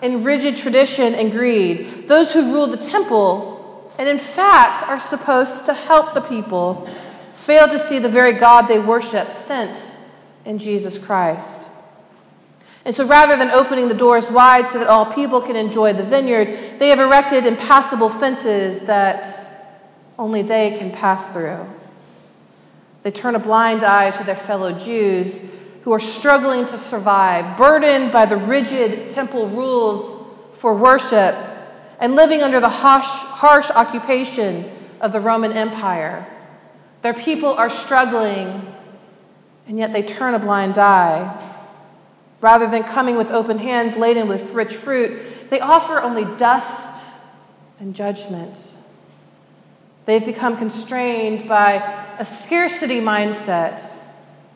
in 0.02 0.24
rigid 0.24 0.56
tradition 0.56 1.16
and 1.16 1.32
greed, 1.32 2.08
those 2.08 2.34
who 2.34 2.54
rule 2.54 2.68
the 2.68 2.78
temple, 2.78 3.94
and 3.98 4.10
in 4.10 4.18
fact 4.18 4.84
are 4.84 5.00
supposed 5.00 5.66
to 5.66 5.74
help 5.74 6.14
the 6.14 6.22
people 6.22 6.86
fail 7.34 7.68
to 7.68 7.80
see 7.80 8.00
the 8.00 8.10
very 8.10 8.34
God 8.34 8.64
they 8.64 8.80
worship 8.80 9.34
sent 9.34 9.96
in 10.46 10.58
Jesus 10.58 10.98
Christ. 10.98 11.70
And 12.86 12.94
so 12.94 13.08
rather 13.08 13.38
than 13.38 13.50
opening 13.52 13.88
the 13.88 13.94
doors 13.96 14.30
wide 14.30 14.68
so 14.68 14.80
that 14.80 14.88
all 14.88 15.06
people 15.06 15.40
can 15.40 15.56
enjoy 15.56 15.94
the 15.94 16.04
vineyard, 16.04 16.80
they 16.80 16.90
have 16.90 17.00
erected 17.00 17.46
impassable 17.46 18.10
fences 18.10 18.82
that 18.82 19.24
only 20.20 20.42
they 20.42 20.72
can 20.78 20.92
pass 20.92 21.30
through. 21.30 21.66
They 23.04 23.12
turn 23.12 23.36
a 23.36 23.40
blind 23.40 23.84
eye 23.84 24.12
to 24.12 24.24
their 24.24 24.36
fellow 24.36 24.72
Jews 24.72 25.44
who 25.84 25.94
are 25.94 26.00
struggling 26.00 26.66
to 26.66 26.78
survive, 26.78 27.58
burdened 27.58 28.12
by 28.12 28.26
the 28.26 28.38
rigid 28.38 29.10
temple 29.10 29.48
rules 29.48 30.26
for 30.54 30.76
worship 30.76 31.36
and 32.00 32.16
living 32.16 32.42
under 32.42 32.60
the 32.60 32.70
harsh, 32.70 33.06
harsh 33.06 33.70
occupation 33.72 34.66
of 35.02 35.12
the 35.12 35.20
Roman 35.20 35.52
Empire. 35.52 36.26
Their 37.02 37.14
people 37.14 37.50
are 37.50 37.70
struggling, 37.70 38.74
and 39.68 39.78
yet 39.78 39.92
they 39.92 40.04
turn 40.04 40.34
a 40.34 40.40
blind 40.40 40.78
eye. 40.78 41.53
Rather 42.44 42.68
than 42.68 42.84
coming 42.84 43.16
with 43.16 43.32
open 43.32 43.58
hands 43.58 43.96
laden 43.96 44.28
with 44.28 44.54
rich 44.54 44.76
fruit, 44.76 45.50
they 45.50 45.62
offer 45.62 46.02
only 46.02 46.26
dust 46.36 47.06
and 47.80 47.96
judgment. 47.96 48.78
They've 50.04 50.26
become 50.26 50.58
constrained 50.58 51.48
by 51.48 51.76
a 52.20 52.26
scarcity 52.26 53.00
mindset, 53.00 53.98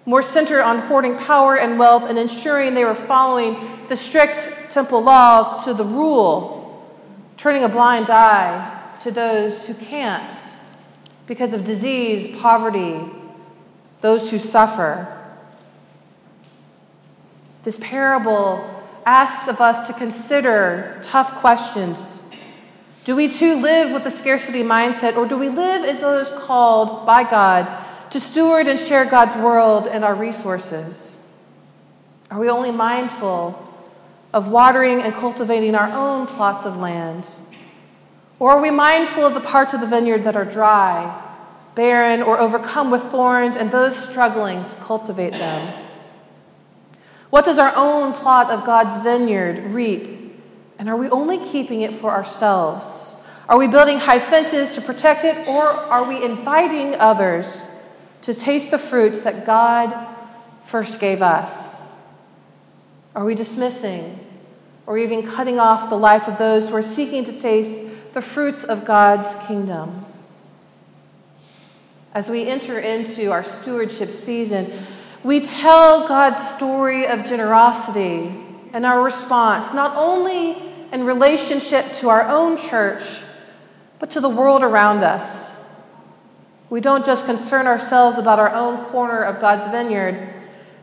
more 0.06 0.22
centered 0.22 0.64
on 0.64 0.80
hoarding 0.80 1.18
power 1.18 1.58
and 1.58 1.80
wealth 1.80 2.04
and 2.10 2.20
ensuring 2.20 2.74
they 2.74 2.84
were 2.84 2.94
following 2.94 3.56
the 3.88 3.96
strict 3.96 4.70
temple 4.70 5.02
law 5.02 5.64
to 5.64 5.74
the 5.74 5.86
rule, 5.86 6.94
turning 7.38 7.64
a 7.64 7.70
blind 7.70 8.10
eye 8.10 8.98
to 9.00 9.12
those 9.12 9.66
who 9.66 9.74
can't 9.74 10.32
because 11.26 11.54
of 11.54 11.64
disease, 11.64 12.38
poverty, 12.42 13.00
those 14.02 14.30
who 14.30 14.40
suffer. 14.40 15.17
This 17.64 17.78
parable 17.82 18.78
asks 19.06 19.48
of 19.48 19.62
us 19.62 19.88
to 19.88 19.94
consider 19.94 21.00
tough 21.02 21.36
questions. 21.36 22.22
Do 23.06 23.16
we 23.16 23.30
too 23.30 23.56
live 23.56 23.94
with 23.94 24.06
a 24.06 24.12
scarcity 24.12 24.64
mindset, 24.64 25.16
or 25.16 25.26
do 25.26 25.38
we 25.38 25.48
live 25.48 25.86
as 25.86 26.02
those 26.02 26.30
called 26.30 27.06
by 27.06 27.24
God 27.24 27.68
to 28.12 28.20
steward 28.20 28.68
and 28.68 28.78
share 28.78 29.06
God's 29.06 29.36
world 29.36 29.88
and 29.88 30.04
our 30.04 30.14
resources? 30.14 31.26
Are 32.30 32.40
we 32.40 32.50
only 32.50 32.72
mindful 32.72 33.64
of 34.34 34.50
watering 34.52 35.02
and 35.02 35.14
cultivating 35.14 35.74
our 35.74 35.90
own 35.90 36.28
plots 36.28 36.66
of 36.66 36.76
land? 36.76 37.30
Or 38.40 38.52
are 38.52 38.62
we 38.62 38.72
mindful 38.72 39.26
of 39.26 39.34
the 39.34 39.40
parts 39.40 39.74
of 39.74 39.80
the 39.80 39.88
vineyard 39.88 40.26
that 40.26 40.36
are 40.36 40.46
dry, 40.46 41.24
barren, 41.76 42.22
or 42.22 42.40
overcome 42.40 42.92
with 42.92 43.04
thorns 43.04 43.56
and 43.56 43.72
those 43.72 43.98
struggling 43.98 44.68
to 44.68 44.76
cultivate 44.76 45.34
them? 45.34 45.87
What 47.30 47.46
does 47.46 47.60
our 47.60 47.74
own 47.76 48.14
plot 48.14 48.50
of 48.50 48.66
God's 48.66 49.04
vineyard 49.04 49.72
reap? 49.72 50.10
And 50.80 50.88
are 50.90 50.96
we 50.96 51.10
only 51.10 51.38
keeping 51.38 51.82
it 51.82 51.94
for 51.94 52.12
ourselves? 52.12 53.16
Are 53.50 53.58
we 53.58 53.68
building 53.68 54.00
high 54.00 54.20
fences 54.20 54.72
to 54.72 54.82
protect 54.82 55.24
it, 55.24 55.48
or 55.48 55.64
are 55.64 56.08
we 56.08 56.24
inviting 56.24 56.96
others 56.96 57.66
to 58.22 58.34
taste 58.34 58.72
the 58.72 58.78
fruits 58.78 59.22
that 59.22 59.46
God 59.46 60.16
first 60.62 61.00
gave 61.00 61.22
us? 61.22 61.94
Are 63.16 63.26
we 63.26 63.36
dismissing 63.36 64.20
or 64.86 64.98
even 64.98 65.26
cutting 65.26 65.60
off 65.60 65.90
the 65.90 65.98
life 65.98 66.28
of 66.28 66.38
those 66.38 66.70
who 66.70 66.76
are 66.76 66.82
seeking 66.82 67.24
to 67.24 67.38
taste 67.38 68.14
the 68.14 68.22
fruits 68.22 68.64
of 68.64 68.86
God's 68.86 69.36
kingdom? 69.48 70.06
As 72.14 72.30
we 72.30 72.48
enter 72.48 72.80
into 72.80 73.32
our 73.32 73.44
stewardship 73.44 74.10
season, 74.10 74.72
we 75.24 75.40
tell 75.40 76.08
God's 76.08 76.46
story 76.50 77.08
of 77.08 77.26
generosity 77.26 78.36
and 78.74 78.86
our 78.86 79.02
response, 79.02 79.74
not 79.74 79.96
only 79.96 80.58
in 80.92 81.04
relationship 81.04 81.92
to 81.94 82.10
our 82.10 82.28
own 82.28 82.58
church, 82.58 83.24
but 84.00 84.12
to 84.12 84.22
the 84.22 84.30
world 84.30 84.64
around 84.64 85.04
us. 85.04 85.58
We 86.70 86.82
don't 86.82 87.06
just 87.06 87.26
concern 87.26 87.66
ourselves 87.66 88.18
about 88.18 88.40
our 88.40 88.54
own 88.54 88.84
corner 88.86 89.24
of 89.24 89.40
God's 89.40 89.70
vineyard, 89.72 90.30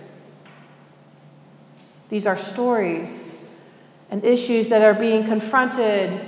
These 2.07 2.25
are 2.25 2.37
stories 2.37 3.42
and 4.13 4.23
issues 4.23 4.67
that 4.67 4.83
are 4.83 4.93
being 4.93 5.23
confronted 5.23 6.19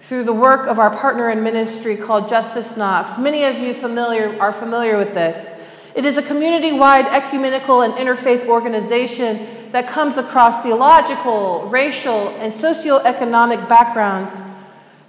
through 0.00 0.24
the 0.24 0.32
work 0.32 0.66
of 0.66 0.80
our 0.80 0.90
partner 0.90 1.30
in 1.30 1.44
ministry 1.44 1.96
called 1.96 2.28
Justice 2.28 2.76
Knox. 2.76 3.16
Many 3.16 3.44
of 3.44 3.58
you 3.58 3.74
familiar, 3.74 4.36
are 4.40 4.52
familiar 4.52 4.96
with 4.96 5.14
this. 5.14 5.52
It 5.94 6.04
is 6.04 6.18
a 6.18 6.22
community 6.22 6.72
wide 6.72 7.06
ecumenical 7.06 7.82
and 7.82 7.94
interfaith 7.94 8.48
organization 8.48 9.46
that 9.70 9.86
comes 9.86 10.18
across 10.18 10.64
theological, 10.64 11.68
racial, 11.68 12.30
and 12.40 12.52
socioeconomic 12.52 13.68
backgrounds 13.68 14.42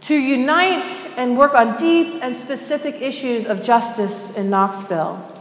to 0.02 0.14
unite 0.14 0.86
and 1.18 1.36
work 1.36 1.56
on 1.56 1.78
deep 1.78 2.20
and 2.22 2.38
specific 2.38 3.02
issues 3.02 3.48
of 3.48 3.64
justice 3.64 4.38
in 4.38 4.52
Knoxville. 4.52 5.32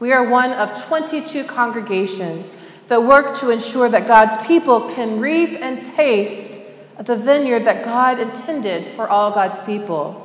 We 0.00 0.12
are 0.12 0.28
one 0.28 0.52
of 0.52 0.84
22 0.84 1.44
congregations 1.44 2.52
that 2.88 3.02
work 3.02 3.36
to 3.36 3.50
ensure 3.50 3.88
that 3.88 4.06
God's 4.06 4.36
people 4.46 4.90
can 4.90 5.20
reap 5.20 5.50
and 5.60 5.80
taste 5.80 6.60
the 6.98 7.16
vineyard 7.16 7.64
that 7.64 7.84
God 7.84 8.18
intended 8.18 8.86
for 8.86 9.08
all 9.08 9.30
God's 9.30 9.60
people. 9.60 10.24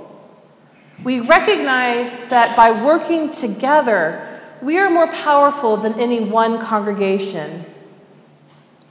We 1.03 1.19
recognize 1.19 2.27
that 2.29 2.55
by 2.57 2.71
working 2.71 3.29
together, 3.29 4.27
we 4.61 4.77
are 4.77 4.89
more 4.89 5.11
powerful 5.11 5.77
than 5.77 5.99
any 5.99 6.21
one 6.21 6.57
congregation. 6.57 7.65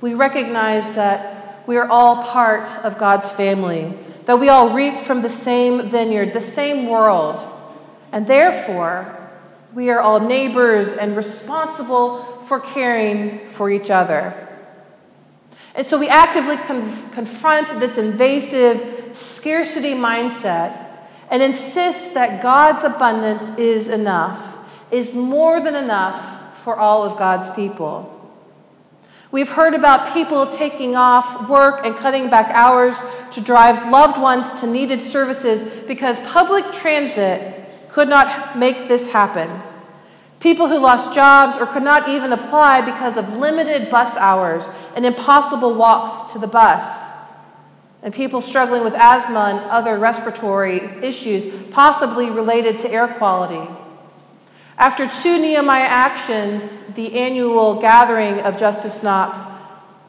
We 0.00 0.14
recognize 0.14 0.94
that 0.94 1.66
we 1.66 1.76
are 1.76 1.88
all 1.88 2.22
part 2.22 2.68
of 2.84 2.98
God's 2.98 3.32
family, 3.32 3.94
that 4.26 4.38
we 4.38 4.48
all 4.48 4.74
reap 4.74 4.96
from 4.96 5.22
the 5.22 5.28
same 5.28 5.88
vineyard, 5.88 6.34
the 6.34 6.40
same 6.40 6.88
world, 6.88 7.44
and 8.12 8.26
therefore, 8.26 9.18
we 9.72 9.88
are 9.88 10.00
all 10.00 10.20
neighbors 10.20 10.92
and 10.92 11.16
responsible 11.16 12.31
for 12.44 12.60
caring 12.60 13.46
for 13.46 13.70
each 13.70 13.90
other. 13.90 14.48
And 15.74 15.86
so 15.86 15.98
we 15.98 16.08
actively 16.08 16.56
conf- 16.56 17.12
confront 17.12 17.68
this 17.80 17.96
invasive 17.96 19.16
scarcity 19.16 19.94
mindset 19.94 20.88
and 21.30 21.42
insist 21.42 22.14
that 22.14 22.42
God's 22.42 22.84
abundance 22.84 23.56
is 23.56 23.88
enough, 23.88 24.58
is 24.90 25.14
more 25.14 25.60
than 25.60 25.74
enough 25.74 26.58
for 26.62 26.76
all 26.76 27.04
of 27.04 27.16
God's 27.18 27.48
people. 27.50 28.08
We've 29.30 29.48
heard 29.48 29.72
about 29.72 30.12
people 30.12 30.46
taking 30.46 30.94
off 30.94 31.48
work 31.48 31.86
and 31.86 31.96
cutting 31.96 32.28
back 32.28 32.50
hours 32.50 33.02
to 33.30 33.40
drive 33.40 33.90
loved 33.90 34.20
ones 34.20 34.60
to 34.60 34.66
needed 34.66 35.00
services 35.00 35.64
because 35.86 36.20
public 36.20 36.70
transit 36.70 37.88
could 37.88 38.10
not 38.10 38.58
make 38.58 38.88
this 38.88 39.10
happen. 39.10 39.48
People 40.42 40.66
who 40.66 40.80
lost 40.80 41.14
jobs 41.14 41.56
or 41.56 41.66
could 41.66 41.84
not 41.84 42.08
even 42.08 42.32
apply 42.32 42.80
because 42.80 43.16
of 43.16 43.38
limited 43.38 43.88
bus 43.88 44.16
hours 44.16 44.68
and 44.96 45.06
impossible 45.06 45.72
walks 45.72 46.32
to 46.32 46.40
the 46.40 46.48
bus. 46.48 47.14
And 48.02 48.12
people 48.12 48.42
struggling 48.42 48.82
with 48.82 48.94
asthma 48.94 49.54
and 49.54 49.70
other 49.70 49.96
respiratory 49.96 50.80
issues, 51.00 51.46
possibly 51.70 52.28
related 52.28 52.80
to 52.80 52.90
air 52.90 53.06
quality. 53.06 53.70
After 54.76 55.06
two 55.06 55.38
Nehemiah 55.38 55.86
actions, 55.88 56.80
the 56.94 57.14
annual 57.14 57.80
gathering 57.80 58.40
of 58.40 58.58
Justice 58.58 59.00
Knox, 59.00 59.46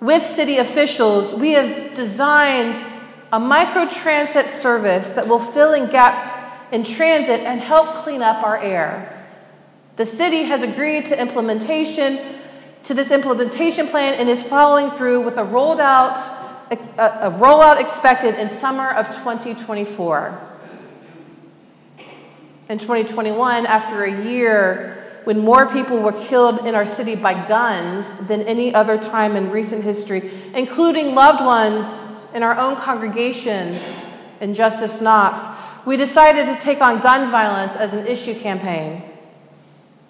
with 0.01 0.23
city 0.23 0.57
officials, 0.57 1.31
we 1.31 1.51
have 1.51 1.93
designed 1.93 2.83
a 3.31 3.39
microtransit 3.39 4.47
service 4.47 5.11
that 5.11 5.27
will 5.27 5.37
fill 5.37 5.73
in 5.73 5.91
gaps 5.91 6.33
in 6.71 6.83
transit 6.83 7.41
and 7.41 7.61
help 7.61 7.87
clean 8.03 8.23
up 8.23 8.43
our 8.43 8.57
air. 8.57 9.12
The 9.95 10.05
city 10.05 10.43
has 10.43 10.63
agreed 10.63 11.05
to 11.05 11.19
implementation 11.19 12.19
to 12.83 12.93
this 12.93 13.11
implementation 13.11 13.87
plan 13.87 14.15
and 14.15 14.27
is 14.27 14.43
following 14.43 14.89
through 14.89 15.21
with 15.21 15.37
a 15.37 15.43
rolled 15.43 15.79
out 15.79 16.17
a, 16.71 17.27
a 17.27 17.31
rollout 17.31 17.79
expected 17.79 18.35
in 18.35 18.49
summer 18.49 18.89
of 18.89 19.07
2024. 19.07 20.49
In 22.69 22.79
2021, 22.79 23.65
after 23.65 24.03
a 24.03 24.23
year 24.23 24.99
when 25.25 25.39
more 25.39 25.71
people 25.71 25.99
were 25.99 26.11
killed 26.11 26.65
in 26.65 26.75
our 26.75 26.85
city 26.85 27.15
by 27.15 27.47
guns 27.47 28.13
than 28.27 28.41
any 28.41 28.73
other 28.73 28.97
time 28.97 29.35
in 29.35 29.51
recent 29.51 29.83
history, 29.83 30.31
including 30.53 31.15
loved 31.15 31.43
ones 31.43 32.25
in 32.33 32.43
our 32.43 32.57
own 32.57 32.75
congregations 32.75 34.07
in 34.41 34.53
Justice 34.53 34.99
Knox, 34.99 35.45
we 35.85 35.95
decided 35.95 36.47
to 36.47 36.59
take 36.59 36.81
on 36.81 36.99
gun 37.01 37.29
violence 37.29 37.75
as 37.75 37.93
an 37.93 38.07
issue 38.07 38.33
campaign. 38.33 39.12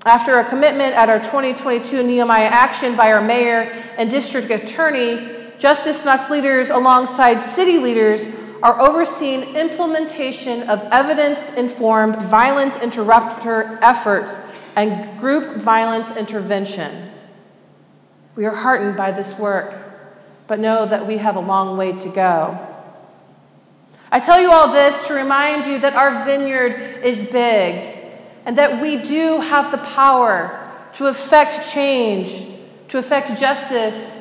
After 0.06 0.38
a 0.38 0.44
commitment 0.44 0.94
at 0.96 1.08
our 1.08 1.20
2022 1.20 2.04
Nehemiah 2.04 2.50
Action 2.52 2.98
by 2.98 3.14
our 3.14 3.22
mayor 3.22 3.72
and 3.98 4.10
district 4.10 4.50
attorney, 4.50 5.30
Justice 5.58 6.04
Knox 6.04 6.30
leaders, 6.30 6.70
alongside 6.70 7.40
city 7.40 7.78
leaders, 7.78 8.28
are 8.62 8.82
overseeing 8.82 9.56
implementation 9.56 10.70
of 10.70 10.82
evidence 10.92 11.54
informed 11.54 12.18
violence 12.18 12.82
interrupter 12.82 13.80
efforts 13.82 14.46
and 14.76 15.18
group 15.20 15.62
violence 15.62 16.12
intervention. 16.18 17.10
We 18.36 18.46
are 18.46 18.56
heartened 18.56 18.98
by 18.98 19.12
this 19.12 19.40
work, 19.40 19.74
but 20.48 20.60
know 20.60 20.86
that 20.86 21.08
we 21.08 21.18
have 21.18 21.38
a 21.38 21.42
long 21.42 21.78
way 21.78 21.94
to 21.94 22.10
go. 22.10 22.60
I 24.12 24.20
tell 24.20 24.42
you 24.42 24.52
all 24.52 24.74
this 24.74 25.08
to 25.08 25.14
remind 25.14 25.66
you 25.66 25.80
that 25.80 25.94
our 25.96 26.26
vineyard 26.26 27.06
is 27.06 27.24
big 27.32 28.03
and 28.46 28.58
that 28.58 28.82
we 28.82 28.98
do 28.98 29.40
have 29.40 29.72
the 29.72 29.78
power 29.78 30.60
to 30.94 31.08
affect 31.08 31.72
change, 31.72 32.46
to 32.90 32.98
affect 32.98 33.40
justice 33.40 34.20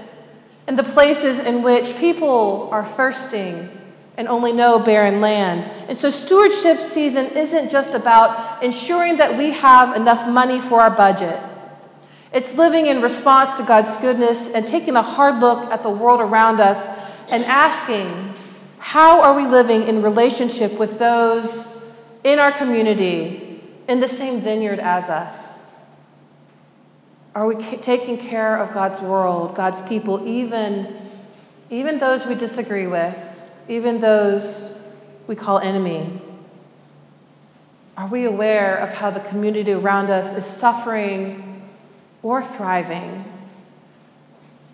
in 0.69 0.77
the 0.77 0.85
places 0.85 1.39
in 1.39 1.63
which 1.63 1.97
people 1.97 2.69
are 2.71 2.85
thirsting 2.85 3.69
and 4.17 4.29
only 4.29 4.53
know 4.53 4.79
barren 4.79 5.21
land. 5.21 5.71
And 5.89 5.97
so, 5.97 6.11
stewardship 6.11 6.77
season 6.77 7.27
isn't 7.37 7.71
just 7.71 7.95
about 7.95 8.63
ensuring 8.63 9.17
that 9.17 9.37
we 9.37 9.51
have 9.51 9.97
enough 9.97 10.29
money 10.29 10.61
for 10.61 10.81
our 10.81 10.91
budget. 10.91 11.39
It's 12.33 12.57
living 12.57 12.87
in 12.87 13.03
response 13.03 13.59
to 13.59 13.65
God's 13.65 13.97
goodness 13.99 14.51
and 14.51 14.67
taking 14.67 14.97
a 14.97 15.03
hard 15.03 15.41
look 15.41 15.71
at 15.71 15.83
the 15.83 15.91
world 15.91 16.21
around 16.21 16.61
us 16.61 16.89
and 17.29 17.45
asking, 17.45 18.35
how 18.79 19.23
are 19.23 19.35
we 19.35 19.47
living 19.47 19.83
in 19.83 20.03
relationship 20.03 20.79
with 20.79 20.99
those 20.99 21.69
in 22.25 22.39
our 22.39 22.53
community 22.53 23.52
in 23.89 24.01
the 24.01 24.09
same 24.09 24.41
vineyard 24.41 24.79
as 24.79 25.09
us? 25.09 25.63
Are 27.35 27.47
we 27.47 27.55
taking 27.55 28.19
care 28.19 28.59
of 28.59 28.75
God's 28.75 29.01
world, 29.01 29.55
God's 29.55 29.81
people, 29.83 30.27
even, 30.27 30.95
even 31.71 31.99
those 31.99 32.27
we 32.27 32.35
disagree 32.35 32.87
with, 32.87 33.51
even 33.69 34.01
those 34.01 34.79
we 35.27 35.35
call 35.35 35.59
enemy? 35.59 36.21
Are 37.97 38.07
we 38.07 38.25
aware 38.25 38.77
of 38.77 38.95
how 38.95 39.11
the 39.11 39.21
community 39.21 39.73
around 39.73 40.11
us 40.11 40.35
is 40.35 40.45
suffering 40.45 41.63
or 42.23 42.43
thriving? 42.43 43.25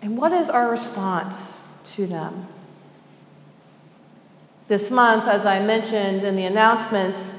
And 0.01 0.17
what 0.17 0.31
is 0.31 0.49
our 0.49 0.69
response 0.69 1.67
to 1.95 2.07
them? 2.07 2.47
This 4.67 4.91
month, 4.91 5.27
as 5.27 5.45
I 5.45 5.61
mentioned 5.63 6.23
in 6.23 6.35
the 6.35 6.45
announcements, 6.45 7.35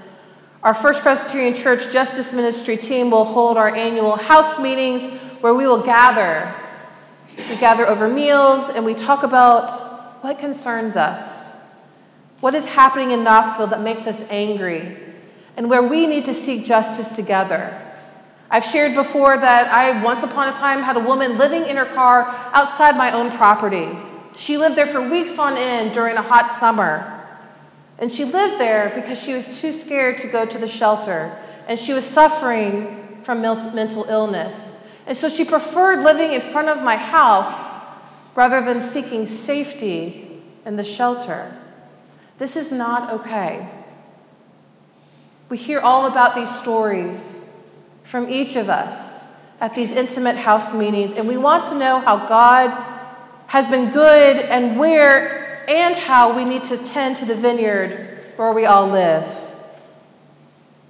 our 0.62 0.74
First 0.74 1.02
Presbyterian 1.02 1.54
Church 1.54 1.90
Justice 1.90 2.34
Ministry 2.34 2.76
team 2.76 3.10
will 3.10 3.24
hold 3.24 3.56
our 3.56 3.74
annual 3.74 4.16
house 4.16 4.60
meetings 4.60 5.08
where 5.40 5.54
we 5.54 5.66
will 5.66 5.82
gather. 5.82 6.54
We 7.48 7.56
gather 7.56 7.86
over 7.86 8.08
meals 8.08 8.68
and 8.68 8.84
we 8.84 8.94
talk 8.94 9.22
about 9.22 10.22
what 10.22 10.38
concerns 10.38 10.98
us, 10.98 11.56
what 12.40 12.54
is 12.54 12.74
happening 12.74 13.10
in 13.10 13.24
Knoxville 13.24 13.68
that 13.68 13.80
makes 13.80 14.06
us 14.06 14.22
angry, 14.28 14.98
and 15.56 15.70
where 15.70 15.82
we 15.82 16.06
need 16.06 16.26
to 16.26 16.34
seek 16.34 16.66
justice 16.66 17.16
together. 17.16 17.80
I've 18.50 18.64
shared 18.64 18.94
before 18.94 19.38
that 19.38 19.68
I 19.68 20.02
once 20.02 20.24
upon 20.24 20.52
a 20.52 20.52
time 20.52 20.82
had 20.82 20.96
a 20.96 21.00
woman 21.00 21.38
living 21.38 21.64
in 21.64 21.76
her 21.76 21.86
car 21.86 22.26
outside 22.52 22.98
my 22.98 23.12
own 23.12 23.30
property. 23.30 23.88
She 24.36 24.58
lived 24.58 24.76
there 24.76 24.86
for 24.86 25.00
weeks 25.00 25.38
on 25.38 25.56
end 25.56 25.94
during 25.94 26.16
a 26.16 26.22
hot 26.22 26.50
summer. 26.50 27.19
And 28.00 28.10
she 28.10 28.24
lived 28.24 28.58
there 28.58 28.90
because 28.94 29.22
she 29.22 29.34
was 29.34 29.60
too 29.60 29.72
scared 29.72 30.18
to 30.18 30.26
go 30.26 30.46
to 30.46 30.58
the 30.58 30.66
shelter, 30.66 31.38
and 31.68 31.78
she 31.78 31.92
was 31.92 32.06
suffering 32.06 33.18
from 33.22 33.42
mental 33.42 34.04
illness. 34.04 34.74
And 35.06 35.16
so 35.16 35.28
she 35.28 35.44
preferred 35.44 36.02
living 36.02 36.32
in 36.32 36.40
front 36.40 36.68
of 36.68 36.82
my 36.82 36.96
house 36.96 37.74
rather 38.34 38.62
than 38.62 38.80
seeking 38.80 39.26
safety 39.26 40.40
in 40.64 40.76
the 40.76 40.84
shelter. 40.84 41.56
This 42.38 42.56
is 42.56 42.72
not 42.72 43.12
okay. 43.12 43.68
We 45.50 45.58
hear 45.58 45.80
all 45.80 46.06
about 46.06 46.34
these 46.34 46.50
stories 46.50 47.54
from 48.02 48.30
each 48.30 48.56
of 48.56 48.70
us 48.70 49.26
at 49.60 49.74
these 49.74 49.92
intimate 49.92 50.36
house 50.36 50.72
meetings, 50.72 51.12
and 51.12 51.28
we 51.28 51.36
want 51.36 51.66
to 51.66 51.76
know 51.76 52.00
how 52.00 52.26
God 52.26 52.70
has 53.48 53.68
been 53.68 53.90
good 53.90 54.36
and 54.36 54.78
where 54.78 55.49
and 55.70 55.94
how 55.94 56.36
we 56.36 56.44
need 56.44 56.64
to 56.64 56.76
tend 56.76 57.14
to 57.16 57.24
the 57.24 57.36
vineyard 57.36 58.18
where 58.34 58.52
we 58.52 58.66
all 58.66 58.88
live. 58.88 59.24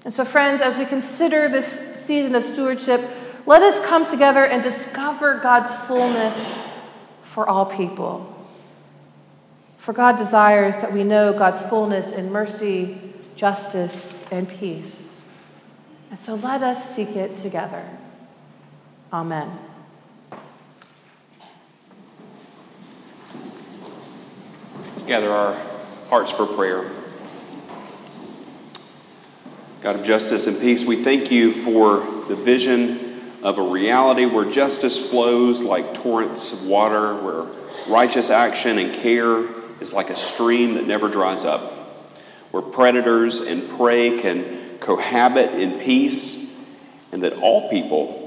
And 0.05 0.13
so, 0.13 0.25
friends, 0.25 0.63
as 0.63 0.77
we 0.77 0.87
consider 0.87 1.49
this 1.49 1.95
season 2.03 2.35
of 2.35 2.43
stewardship, 2.43 3.03
let 3.45 3.61
us 3.63 3.85
come 3.87 4.07
together 4.07 4.45
and 4.45 4.63
discover 4.63 5.39
God's 5.41 5.75
fullness 5.75 6.67
for 7.21 7.47
all 7.47 7.67
people. 7.67 8.27
For 9.77 9.93
God 9.93 10.17
desires 10.17 10.79
that 10.79 10.93
we 10.93 11.05
know 11.05 11.35
God's 11.35 11.61
fullness 11.61 12.13
in 12.13 12.33
mercy, 12.33 12.99
justice, 13.37 14.31
and 14.33 14.49
peace. 14.49 15.29
And 16.09 16.19
so 16.19 16.37
let 16.37 16.63
us 16.63 16.95
seek 16.95 17.11
it 17.11 17.35
together. 17.35 17.87
Amen. 19.13 19.70
Let's 25.01 25.09
gather 25.09 25.31
our 25.31 25.57
hearts 26.11 26.31
for 26.31 26.45
prayer. 26.45 26.91
God 29.81 29.97
of 29.97 30.05
justice 30.05 30.47
and 30.47 30.61
peace, 30.61 30.85
we 30.85 31.03
thank 31.03 31.31
you 31.31 31.55
for 31.55 32.01
the 32.29 32.37
vision 32.37 33.33
of 33.43 33.57
a 33.57 33.63
reality 33.63 34.27
where 34.27 34.45
justice 34.45 34.99
flows 35.09 35.63
like 35.63 35.95
torrents 35.95 36.53
of 36.53 36.67
water, 36.67 37.15
where 37.15 37.47
righteous 37.89 38.29
action 38.29 38.77
and 38.77 38.95
care 38.95 39.47
is 39.81 39.95
like 39.95 40.11
a 40.11 40.17
stream 40.17 40.75
that 40.75 40.87
never 40.87 41.09
dries 41.09 41.47
up, 41.47 41.73
where 42.51 42.63
predators 42.63 43.41
and 43.41 43.67
prey 43.71 44.21
can 44.21 44.77
cohabit 44.81 45.55
in 45.55 45.81
peace, 45.81 46.63
and 47.11 47.23
that 47.23 47.33
all 47.39 47.71
people 47.71 48.27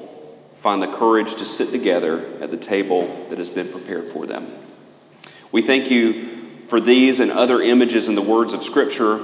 find 0.55 0.81
the 0.81 0.91
courage 0.91 1.35
to 1.35 1.45
sit 1.45 1.69
together 1.69 2.25
at 2.41 2.49
the 2.49 2.57
table 2.57 3.27
that 3.29 3.37
has 3.37 3.51
been 3.51 3.67
prepared 3.67 4.05
for 4.05 4.25
them. 4.25 4.47
We 5.51 5.61
thank 5.61 5.91
you 5.91 6.32
for 6.67 6.79
these 6.79 7.19
and 7.19 7.31
other 7.31 7.61
images 7.61 8.07
in 8.07 8.15
the 8.15 8.21
words 8.21 8.53
of 8.53 8.63
Scripture 8.63 9.19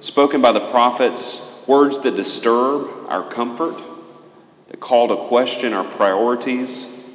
spoken 0.00 0.40
by 0.40 0.52
the 0.52 0.66
prophets, 0.70 1.62
words 1.66 2.00
that 2.00 2.16
disturb 2.16 2.88
our 3.08 3.28
comfort, 3.30 3.76
that 4.68 4.80
call 4.80 5.08
to 5.08 5.16
question 5.28 5.72
our 5.72 5.84
priorities, 5.84 7.06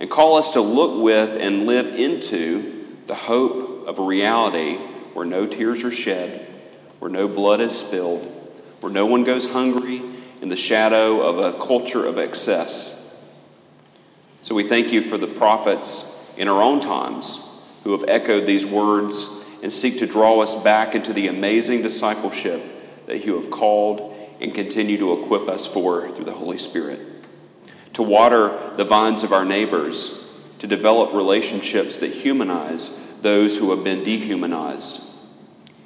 and 0.00 0.10
call 0.10 0.36
us 0.36 0.52
to 0.52 0.60
look 0.60 1.02
with 1.02 1.36
and 1.38 1.66
live 1.66 1.86
into 1.86 2.86
the 3.06 3.14
hope 3.14 3.86
of 3.86 3.98
a 3.98 4.02
reality 4.02 4.76
where 5.14 5.26
no 5.26 5.46
tears 5.46 5.84
are 5.84 5.90
shed, 5.90 6.46
where 6.98 7.10
no 7.10 7.28
blood 7.28 7.60
is 7.60 7.78
spilled, 7.78 8.24
where 8.80 8.92
no 8.92 9.04
one 9.04 9.24
goes 9.24 9.52
hungry 9.52 10.02
in 10.40 10.48
the 10.48 10.56
shadow 10.56 11.20
of 11.20 11.38
a 11.38 11.58
culture 11.58 12.06
of 12.06 12.16
excess. 12.16 12.96
So 14.42 14.54
we 14.54 14.66
thank 14.66 14.92
you 14.92 15.02
for 15.02 15.18
the 15.18 15.26
prophets 15.26 16.06
in 16.38 16.48
our 16.48 16.62
own 16.62 16.80
times 16.80 17.49
who 17.84 17.92
have 17.92 18.08
echoed 18.08 18.46
these 18.46 18.66
words 18.66 19.44
and 19.62 19.72
seek 19.72 19.98
to 19.98 20.06
draw 20.06 20.40
us 20.40 20.54
back 20.62 20.94
into 20.94 21.12
the 21.12 21.28
amazing 21.28 21.82
discipleship 21.82 22.62
that 23.06 23.24
you 23.24 23.36
have 23.40 23.50
called 23.50 24.16
and 24.40 24.54
continue 24.54 24.96
to 24.98 25.12
equip 25.12 25.48
us 25.48 25.66
for 25.66 26.10
through 26.10 26.24
the 26.24 26.32
Holy 26.32 26.58
Spirit. 26.58 27.00
To 27.94 28.02
water 28.02 28.72
the 28.76 28.84
vines 28.84 29.22
of 29.22 29.32
our 29.32 29.44
neighbors, 29.44 30.28
to 30.60 30.66
develop 30.66 31.12
relationships 31.12 31.98
that 31.98 32.12
humanize 32.12 32.98
those 33.20 33.58
who 33.58 33.74
have 33.74 33.84
been 33.84 34.04
dehumanized, 34.04 35.02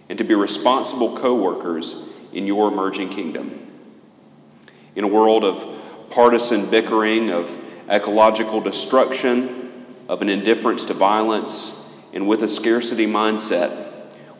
and 0.08 0.18
to 0.18 0.24
be 0.24 0.34
responsible 0.34 1.16
co 1.16 1.34
workers 1.34 2.08
in 2.32 2.46
your 2.46 2.68
emerging 2.68 3.08
kingdom. 3.08 3.66
In 4.94 5.04
a 5.04 5.08
world 5.08 5.44
of 5.44 6.10
partisan 6.10 6.70
bickering, 6.70 7.30
of 7.30 7.60
ecological 7.88 8.60
destruction, 8.60 9.72
of 10.08 10.22
an 10.22 10.28
indifference 10.28 10.84
to 10.84 10.94
violence, 10.94 11.83
and 12.14 12.28
with 12.28 12.42
a 12.44 12.48
scarcity 12.48 13.06
mindset, 13.06 13.90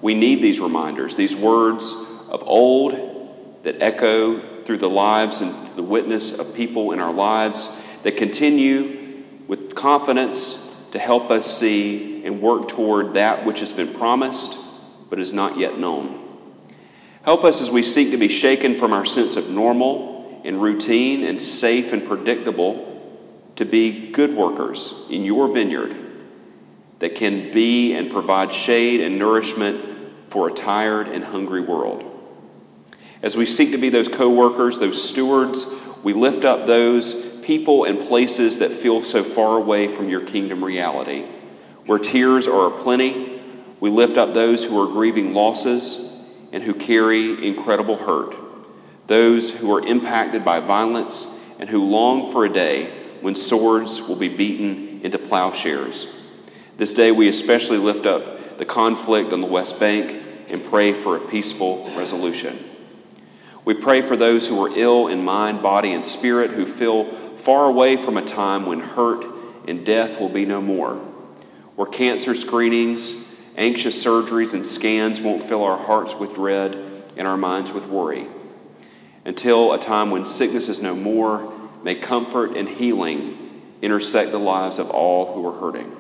we 0.01 0.15
need 0.15 0.37
these 0.37 0.61
reminders, 0.61 1.17
these 1.17 1.35
words 1.35 1.93
of 2.29 2.43
old 2.47 3.63
that 3.65 3.83
echo 3.83 4.63
through 4.63 4.79
the 4.79 4.89
lives 4.89 5.41
and 5.41 5.77
the 5.77 5.83
witness 5.83 6.39
of 6.39 6.55
people 6.55 6.93
in 6.93 7.01
our 7.01 7.13
lives 7.13 7.69
that 8.05 8.17
continue 8.17 9.23
with 9.49 9.75
confidence 9.75 10.89
to 10.93 10.99
help 10.99 11.31
us 11.31 11.59
see 11.59 12.25
and 12.25 12.41
work 12.41 12.69
toward 12.69 13.15
that 13.15 13.45
which 13.45 13.61
has 13.61 13.73
been 13.73 13.93
promised 13.93 14.57
but 15.11 15.19
is 15.19 15.33
not 15.33 15.59
yet 15.59 15.77
known. 15.77 16.21
Help 17.25 17.43
us 17.43 17.61
as 17.61 17.71
we 17.71 17.83
seek 17.83 18.11
to 18.11 18.17
be 18.17 18.29
shaken 18.29 18.75
from 18.75 18.93
our 18.93 19.05
sense 19.05 19.37
of 19.37 19.51
normal 19.51 20.41
and 20.45 20.63
routine 20.63 21.25
and 21.25 21.41
safe 21.41 21.93
and 21.93 22.07
predictable 22.07 22.91
to 23.57 23.65
be 23.65 24.13
good 24.13 24.37
workers 24.37 25.07
in 25.11 25.25
your 25.25 25.53
vineyard 25.53 26.04
that 27.05 27.15
can 27.15 27.53
be 27.53 27.93
and 27.93 28.11
provide 28.11 28.51
shade 28.51 29.03
and 29.03 29.19
nourishment 29.19 29.79
for 30.29 30.49
a 30.49 30.55
tired 30.55 31.07
and 31.07 31.23
hungry 31.23 31.61
world. 31.61 32.03
As 33.21 33.37
we 33.37 33.45
seek 33.45 33.73
to 33.73 33.77
be 33.77 33.91
those 33.91 34.09
co 34.09 34.31
workers, 34.31 34.79
those 34.79 35.07
stewards, 35.07 35.67
we 36.03 36.15
lift 36.15 36.47
up 36.47 36.67
those 36.67 37.41
people 37.41 37.85
and 37.85 37.99
places 38.09 38.57
that 38.61 38.71
feel 38.71 39.03
so 39.03 39.23
far 39.23 39.59
away 39.59 39.87
from 39.87 40.09
your 40.09 40.23
kingdom 40.23 40.65
reality. 40.65 41.27
Where 41.85 41.99
tears 41.99 42.49
are 42.49 42.69
aplenty, 42.69 43.39
we 43.81 43.91
lift 43.91 44.17
up 44.17 44.33
those 44.33 44.65
who 44.65 44.83
are 44.83 44.91
grieving 44.91 45.35
losses 45.35 46.11
and 46.53 46.63
who 46.63 46.73
carry 46.73 47.47
incredible 47.47 47.99
hurt, 47.99 48.35
those 49.09 49.61
who 49.61 49.75
are 49.75 49.87
impacted 49.87 50.43
by 50.43 50.59
violence 50.61 51.39
and 51.61 51.69
who 51.69 51.85
long 51.85 52.33
for 52.33 52.47
a 52.47 52.49
day 52.49 52.99
when 53.21 53.37
swords 53.37 54.01
will 54.09 54.17
be 54.17 54.35
beaten 54.35 55.03
into 55.03 55.19
plowshares. 55.19 56.14
This 56.77 56.93
day, 56.93 57.13
we 57.13 57.29
especially 57.29 57.79
lift 57.79 58.05
up 58.05 58.59
the 58.59 58.65
conflict 58.65 59.33
on 59.33 59.41
the 59.41 59.47
West 59.47 59.79
Bank 59.79 60.27
and 60.49 60.65
pray 60.65 60.93
for 60.93 61.17
a 61.17 61.21
peaceful 61.21 61.85
resolution. 61.97 62.59
We 63.65 63.75
pray 63.75 64.03
for 64.03 64.17
those 64.17 64.49
who 64.49 64.63
are 64.65 64.77
ill 64.77 65.07
in 65.07 65.25
mind, 65.25 65.63
body, 65.63 65.93
and 65.93 66.05
spirit, 66.05 66.51
who 66.51 66.67
feel 66.67 67.05
far 67.37 67.67
away 67.67 67.97
from 67.97 68.17
a 68.17 68.25
time 68.25 68.67
when 68.67 68.81
hurt 68.81 69.25
and 69.67 69.87
death 69.87 70.21
will 70.21 70.29
be 70.29 70.45
no 70.45 70.61
more, 70.61 70.97
where 71.77 71.87
cancer 71.87 72.35
screenings, 72.35 73.35
anxious 73.57 74.05
surgeries, 74.05 74.53
and 74.53 74.67
scans 74.67 75.21
won't 75.21 75.43
fill 75.43 75.63
our 75.63 75.79
hearts 75.79 76.17
with 76.17 76.35
dread 76.35 76.75
and 77.17 77.27
our 77.29 77.37
minds 77.37 77.73
with 77.73 77.87
worry, 77.87 78.27
until 79.25 79.73
a 79.73 79.79
time 79.79 80.11
when 80.11 80.27
sickness 80.27 80.69
is 80.69 80.83
no 80.83 80.95
more 80.95 81.53
may 81.85 81.95
comfort 81.95 82.57
and 82.57 82.69
healing 82.69 83.63
intersect 83.81 84.33
the 84.33 84.39
lives 84.39 84.79
of 84.79 84.91
all 84.91 85.35
who 85.35 85.47
are 85.47 85.61
hurting. 85.61 85.97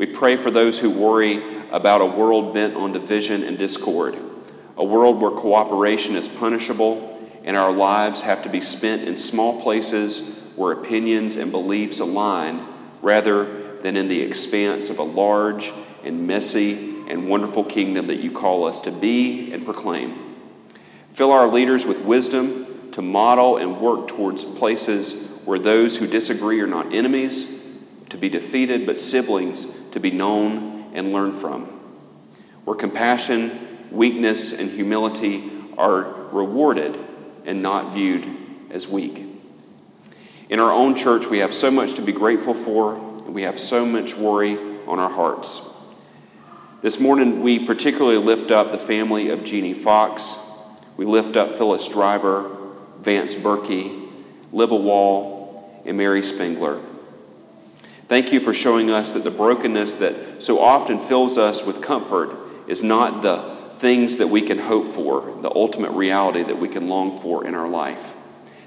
We 0.00 0.06
pray 0.06 0.38
for 0.38 0.50
those 0.50 0.78
who 0.78 0.88
worry 0.88 1.42
about 1.70 2.00
a 2.00 2.06
world 2.06 2.54
bent 2.54 2.74
on 2.74 2.92
division 2.92 3.42
and 3.42 3.58
discord, 3.58 4.16
a 4.78 4.82
world 4.82 5.20
where 5.20 5.30
cooperation 5.30 6.16
is 6.16 6.26
punishable 6.26 7.22
and 7.44 7.54
our 7.54 7.70
lives 7.70 8.22
have 8.22 8.42
to 8.44 8.48
be 8.48 8.62
spent 8.62 9.06
in 9.06 9.18
small 9.18 9.60
places 9.60 10.38
where 10.56 10.72
opinions 10.72 11.36
and 11.36 11.52
beliefs 11.52 12.00
align 12.00 12.66
rather 13.02 13.82
than 13.82 13.94
in 13.94 14.08
the 14.08 14.22
expanse 14.22 14.88
of 14.88 14.98
a 14.98 15.02
large 15.02 15.70
and 16.02 16.26
messy 16.26 17.04
and 17.08 17.28
wonderful 17.28 17.62
kingdom 17.62 18.06
that 18.06 18.20
you 18.20 18.32
call 18.32 18.64
us 18.64 18.80
to 18.80 18.90
be 18.90 19.52
and 19.52 19.66
proclaim. 19.66 20.34
Fill 21.12 21.30
our 21.30 21.46
leaders 21.46 21.84
with 21.84 22.06
wisdom 22.06 22.90
to 22.92 23.02
model 23.02 23.58
and 23.58 23.78
work 23.82 24.08
towards 24.08 24.44
places 24.46 25.28
where 25.44 25.58
those 25.58 25.98
who 25.98 26.06
disagree 26.06 26.58
are 26.62 26.66
not 26.66 26.94
enemies, 26.94 27.59
to 28.10 28.16
be 28.16 28.28
defeated, 28.28 28.86
but 28.86 28.98
siblings 29.00 29.66
to 29.92 30.00
be 30.00 30.10
known 30.10 30.92
and 30.92 31.12
learned 31.12 31.36
from. 31.36 31.64
Where 32.64 32.76
compassion, 32.76 33.88
weakness, 33.90 34.52
and 34.58 34.70
humility 34.70 35.50
are 35.78 36.02
rewarded 36.30 36.98
and 37.44 37.62
not 37.62 37.94
viewed 37.94 38.28
as 38.70 38.86
weak. 38.86 39.24
In 40.48 40.60
our 40.60 40.72
own 40.72 40.96
church, 40.96 41.26
we 41.26 41.38
have 41.38 41.54
so 41.54 41.70
much 41.70 41.94
to 41.94 42.02
be 42.02 42.12
grateful 42.12 42.54
for, 42.54 42.94
and 42.94 43.34
we 43.34 43.42
have 43.42 43.58
so 43.58 43.86
much 43.86 44.16
worry 44.16 44.58
on 44.86 44.98
our 44.98 45.10
hearts. 45.10 45.66
This 46.82 46.98
morning, 46.98 47.42
we 47.42 47.64
particularly 47.64 48.16
lift 48.16 48.50
up 48.50 48.72
the 48.72 48.78
family 48.78 49.30
of 49.30 49.44
Jeannie 49.44 49.74
Fox. 49.74 50.36
We 50.96 51.04
lift 51.04 51.36
up 51.36 51.54
Phyllis 51.54 51.88
Driver, 51.88 52.50
Vance 53.00 53.34
Berkey, 53.34 54.08
Libba 54.52 54.80
Wall, 54.80 55.82
and 55.86 55.96
Mary 55.96 56.22
Spengler. 56.22 56.80
Thank 58.10 58.32
you 58.32 58.40
for 58.40 58.52
showing 58.52 58.90
us 58.90 59.12
that 59.12 59.22
the 59.22 59.30
brokenness 59.30 59.94
that 59.94 60.42
so 60.42 60.58
often 60.58 60.98
fills 60.98 61.38
us 61.38 61.64
with 61.64 61.80
comfort 61.80 62.36
is 62.66 62.82
not 62.82 63.22
the 63.22 63.38
things 63.74 64.16
that 64.16 64.26
we 64.26 64.42
can 64.42 64.58
hope 64.58 64.88
for, 64.88 65.40
the 65.42 65.54
ultimate 65.54 65.92
reality 65.92 66.42
that 66.42 66.58
we 66.58 66.66
can 66.66 66.88
long 66.88 67.16
for 67.16 67.46
in 67.46 67.54
our 67.54 67.68
life. 67.68 68.12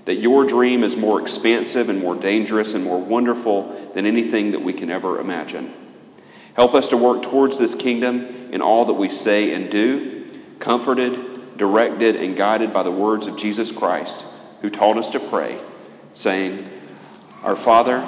That 0.05 0.15
your 0.15 0.45
dream 0.45 0.81
is 0.81 0.95
more 0.95 1.19
expansive 1.19 1.89
and 1.89 1.99
more 1.99 2.15
dangerous 2.15 2.73
and 2.73 2.85
more 2.85 3.01
wonderful 3.01 3.91
than 3.93 4.05
anything 4.05 4.51
that 4.51 4.61
we 4.61 4.71
can 4.71 4.89
ever 4.89 5.19
imagine. 5.19 5.73
Help 6.53 6.73
us 6.73 6.87
to 6.87 6.95
work 6.95 7.21
towards 7.21 7.57
this 7.57 7.75
kingdom 7.75 8.53
in 8.53 8.61
all 8.61 8.85
that 8.85 8.93
we 8.93 9.09
say 9.09 9.53
and 9.53 9.69
do, 9.69 10.25
comforted 10.59 11.57
directed, 11.57 12.15
and 12.15 12.37
guided 12.37 12.71
by 12.71 12.83
the 12.83 12.91
words 12.91 13.27
of 13.27 13.35
Jesus 13.35 13.73
Christ, 13.73 14.23
who 14.61 14.69
taught 14.69 14.97
us 14.97 15.09
to 15.09 15.19
pray, 15.19 15.59
saying, 16.13 16.65
Our 17.43 17.57
Father, 17.57 18.07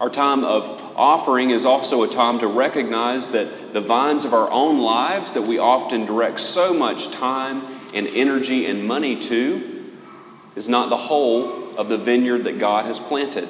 Our 0.00 0.08
time 0.08 0.44
of 0.44 0.64
offering 0.96 1.50
is 1.50 1.66
also 1.66 2.02
a 2.02 2.08
time 2.08 2.38
to 2.38 2.46
recognize 2.46 3.32
that 3.32 3.74
the 3.74 3.82
vines 3.82 4.24
of 4.24 4.32
our 4.32 4.50
own 4.50 4.80
lives 4.80 5.34
that 5.34 5.42
we 5.42 5.58
often 5.58 6.06
direct 6.06 6.40
so 6.40 6.72
much 6.72 7.10
time 7.10 7.62
and 7.92 8.06
energy 8.06 8.64
and 8.64 8.86
money 8.86 9.20
to 9.20 9.92
is 10.56 10.70
not 10.70 10.88
the 10.88 10.96
whole 10.96 11.76
of 11.76 11.90
the 11.90 11.98
vineyard 11.98 12.44
that 12.44 12.58
God 12.58 12.86
has 12.86 12.98
planted. 12.98 13.46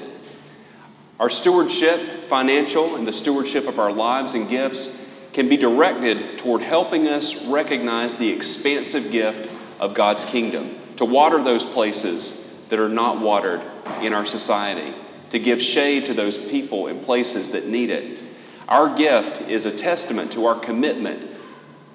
Our 1.20 1.30
stewardship, 1.30 2.00
financial, 2.28 2.96
and 2.96 3.06
the 3.06 3.12
stewardship 3.12 3.68
of 3.68 3.78
our 3.78 3.92
lives 3.92 4.34
and 4.34 4.48
gifts 4.48 4.92
can 5.32 5.48
be 5.48 5.56
directed 5.56 6.38
toward 6.40 6.62
helping 6.62 7.06
us 7.06 7.44
recognize 7.46 8.16
the 8.16 8.30
expansive 8.32 9.12
gift 9.12 9.54
of 9.78 9.94
God's 9.94 10.24
kingdom, 10.24 10.74
to 10.96 11.04
water 11.04 11.40
those 11.40 11.64
places 11.64 12.52
that 12.70 12.80
are 12.80 12.88
not 12.88 13.20
watered 13.20 13.62
in 14.02 14.12
our 14.12 14.26
society, 14.26 14.92
to 15.30 15.38
give 15.38 15.62
shade 15.62 16.06
to 16.06 16.14
those 16.14 16.38
people 16.38 16.86
and 16.86 17.02
places 17.02 17.52
that 17.52 17.66
need 17.66 17.90
it. 17.90 18.22
Our 18.68 18.94
gift 18.96 19.40
is 19.42 19.66
a 19.66 19.76
testament 19.76 20.32
to 20.32 20.46
our 20.46 20.58
commitment 20.58 21.28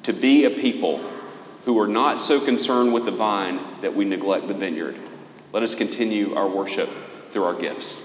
to 0.03 0.13
be 0.13 0.45
a 0.45 0.49
people 0.49 0.99
who 1.65 1.79
are 1.79 1.87
not 1.87 2.21
so 2.21 2.39
concerned 2.39 2.93
with 2.93 3.05
the 3.05 3.11
vine 3.11 3.59
that 3.81 3.95
we 3.95 4.05
neglect 4.05 4.47
the 4.47 4.53
vineyard. 4.53 4.95
Let 5.51 5.63
us 5.63 5.73
continue 5.73 6.35
our 6.35 6.47
worship 6.47 6.89
through 7.31 7.45
our 7.45 7.59
gifts. 7.59 8.04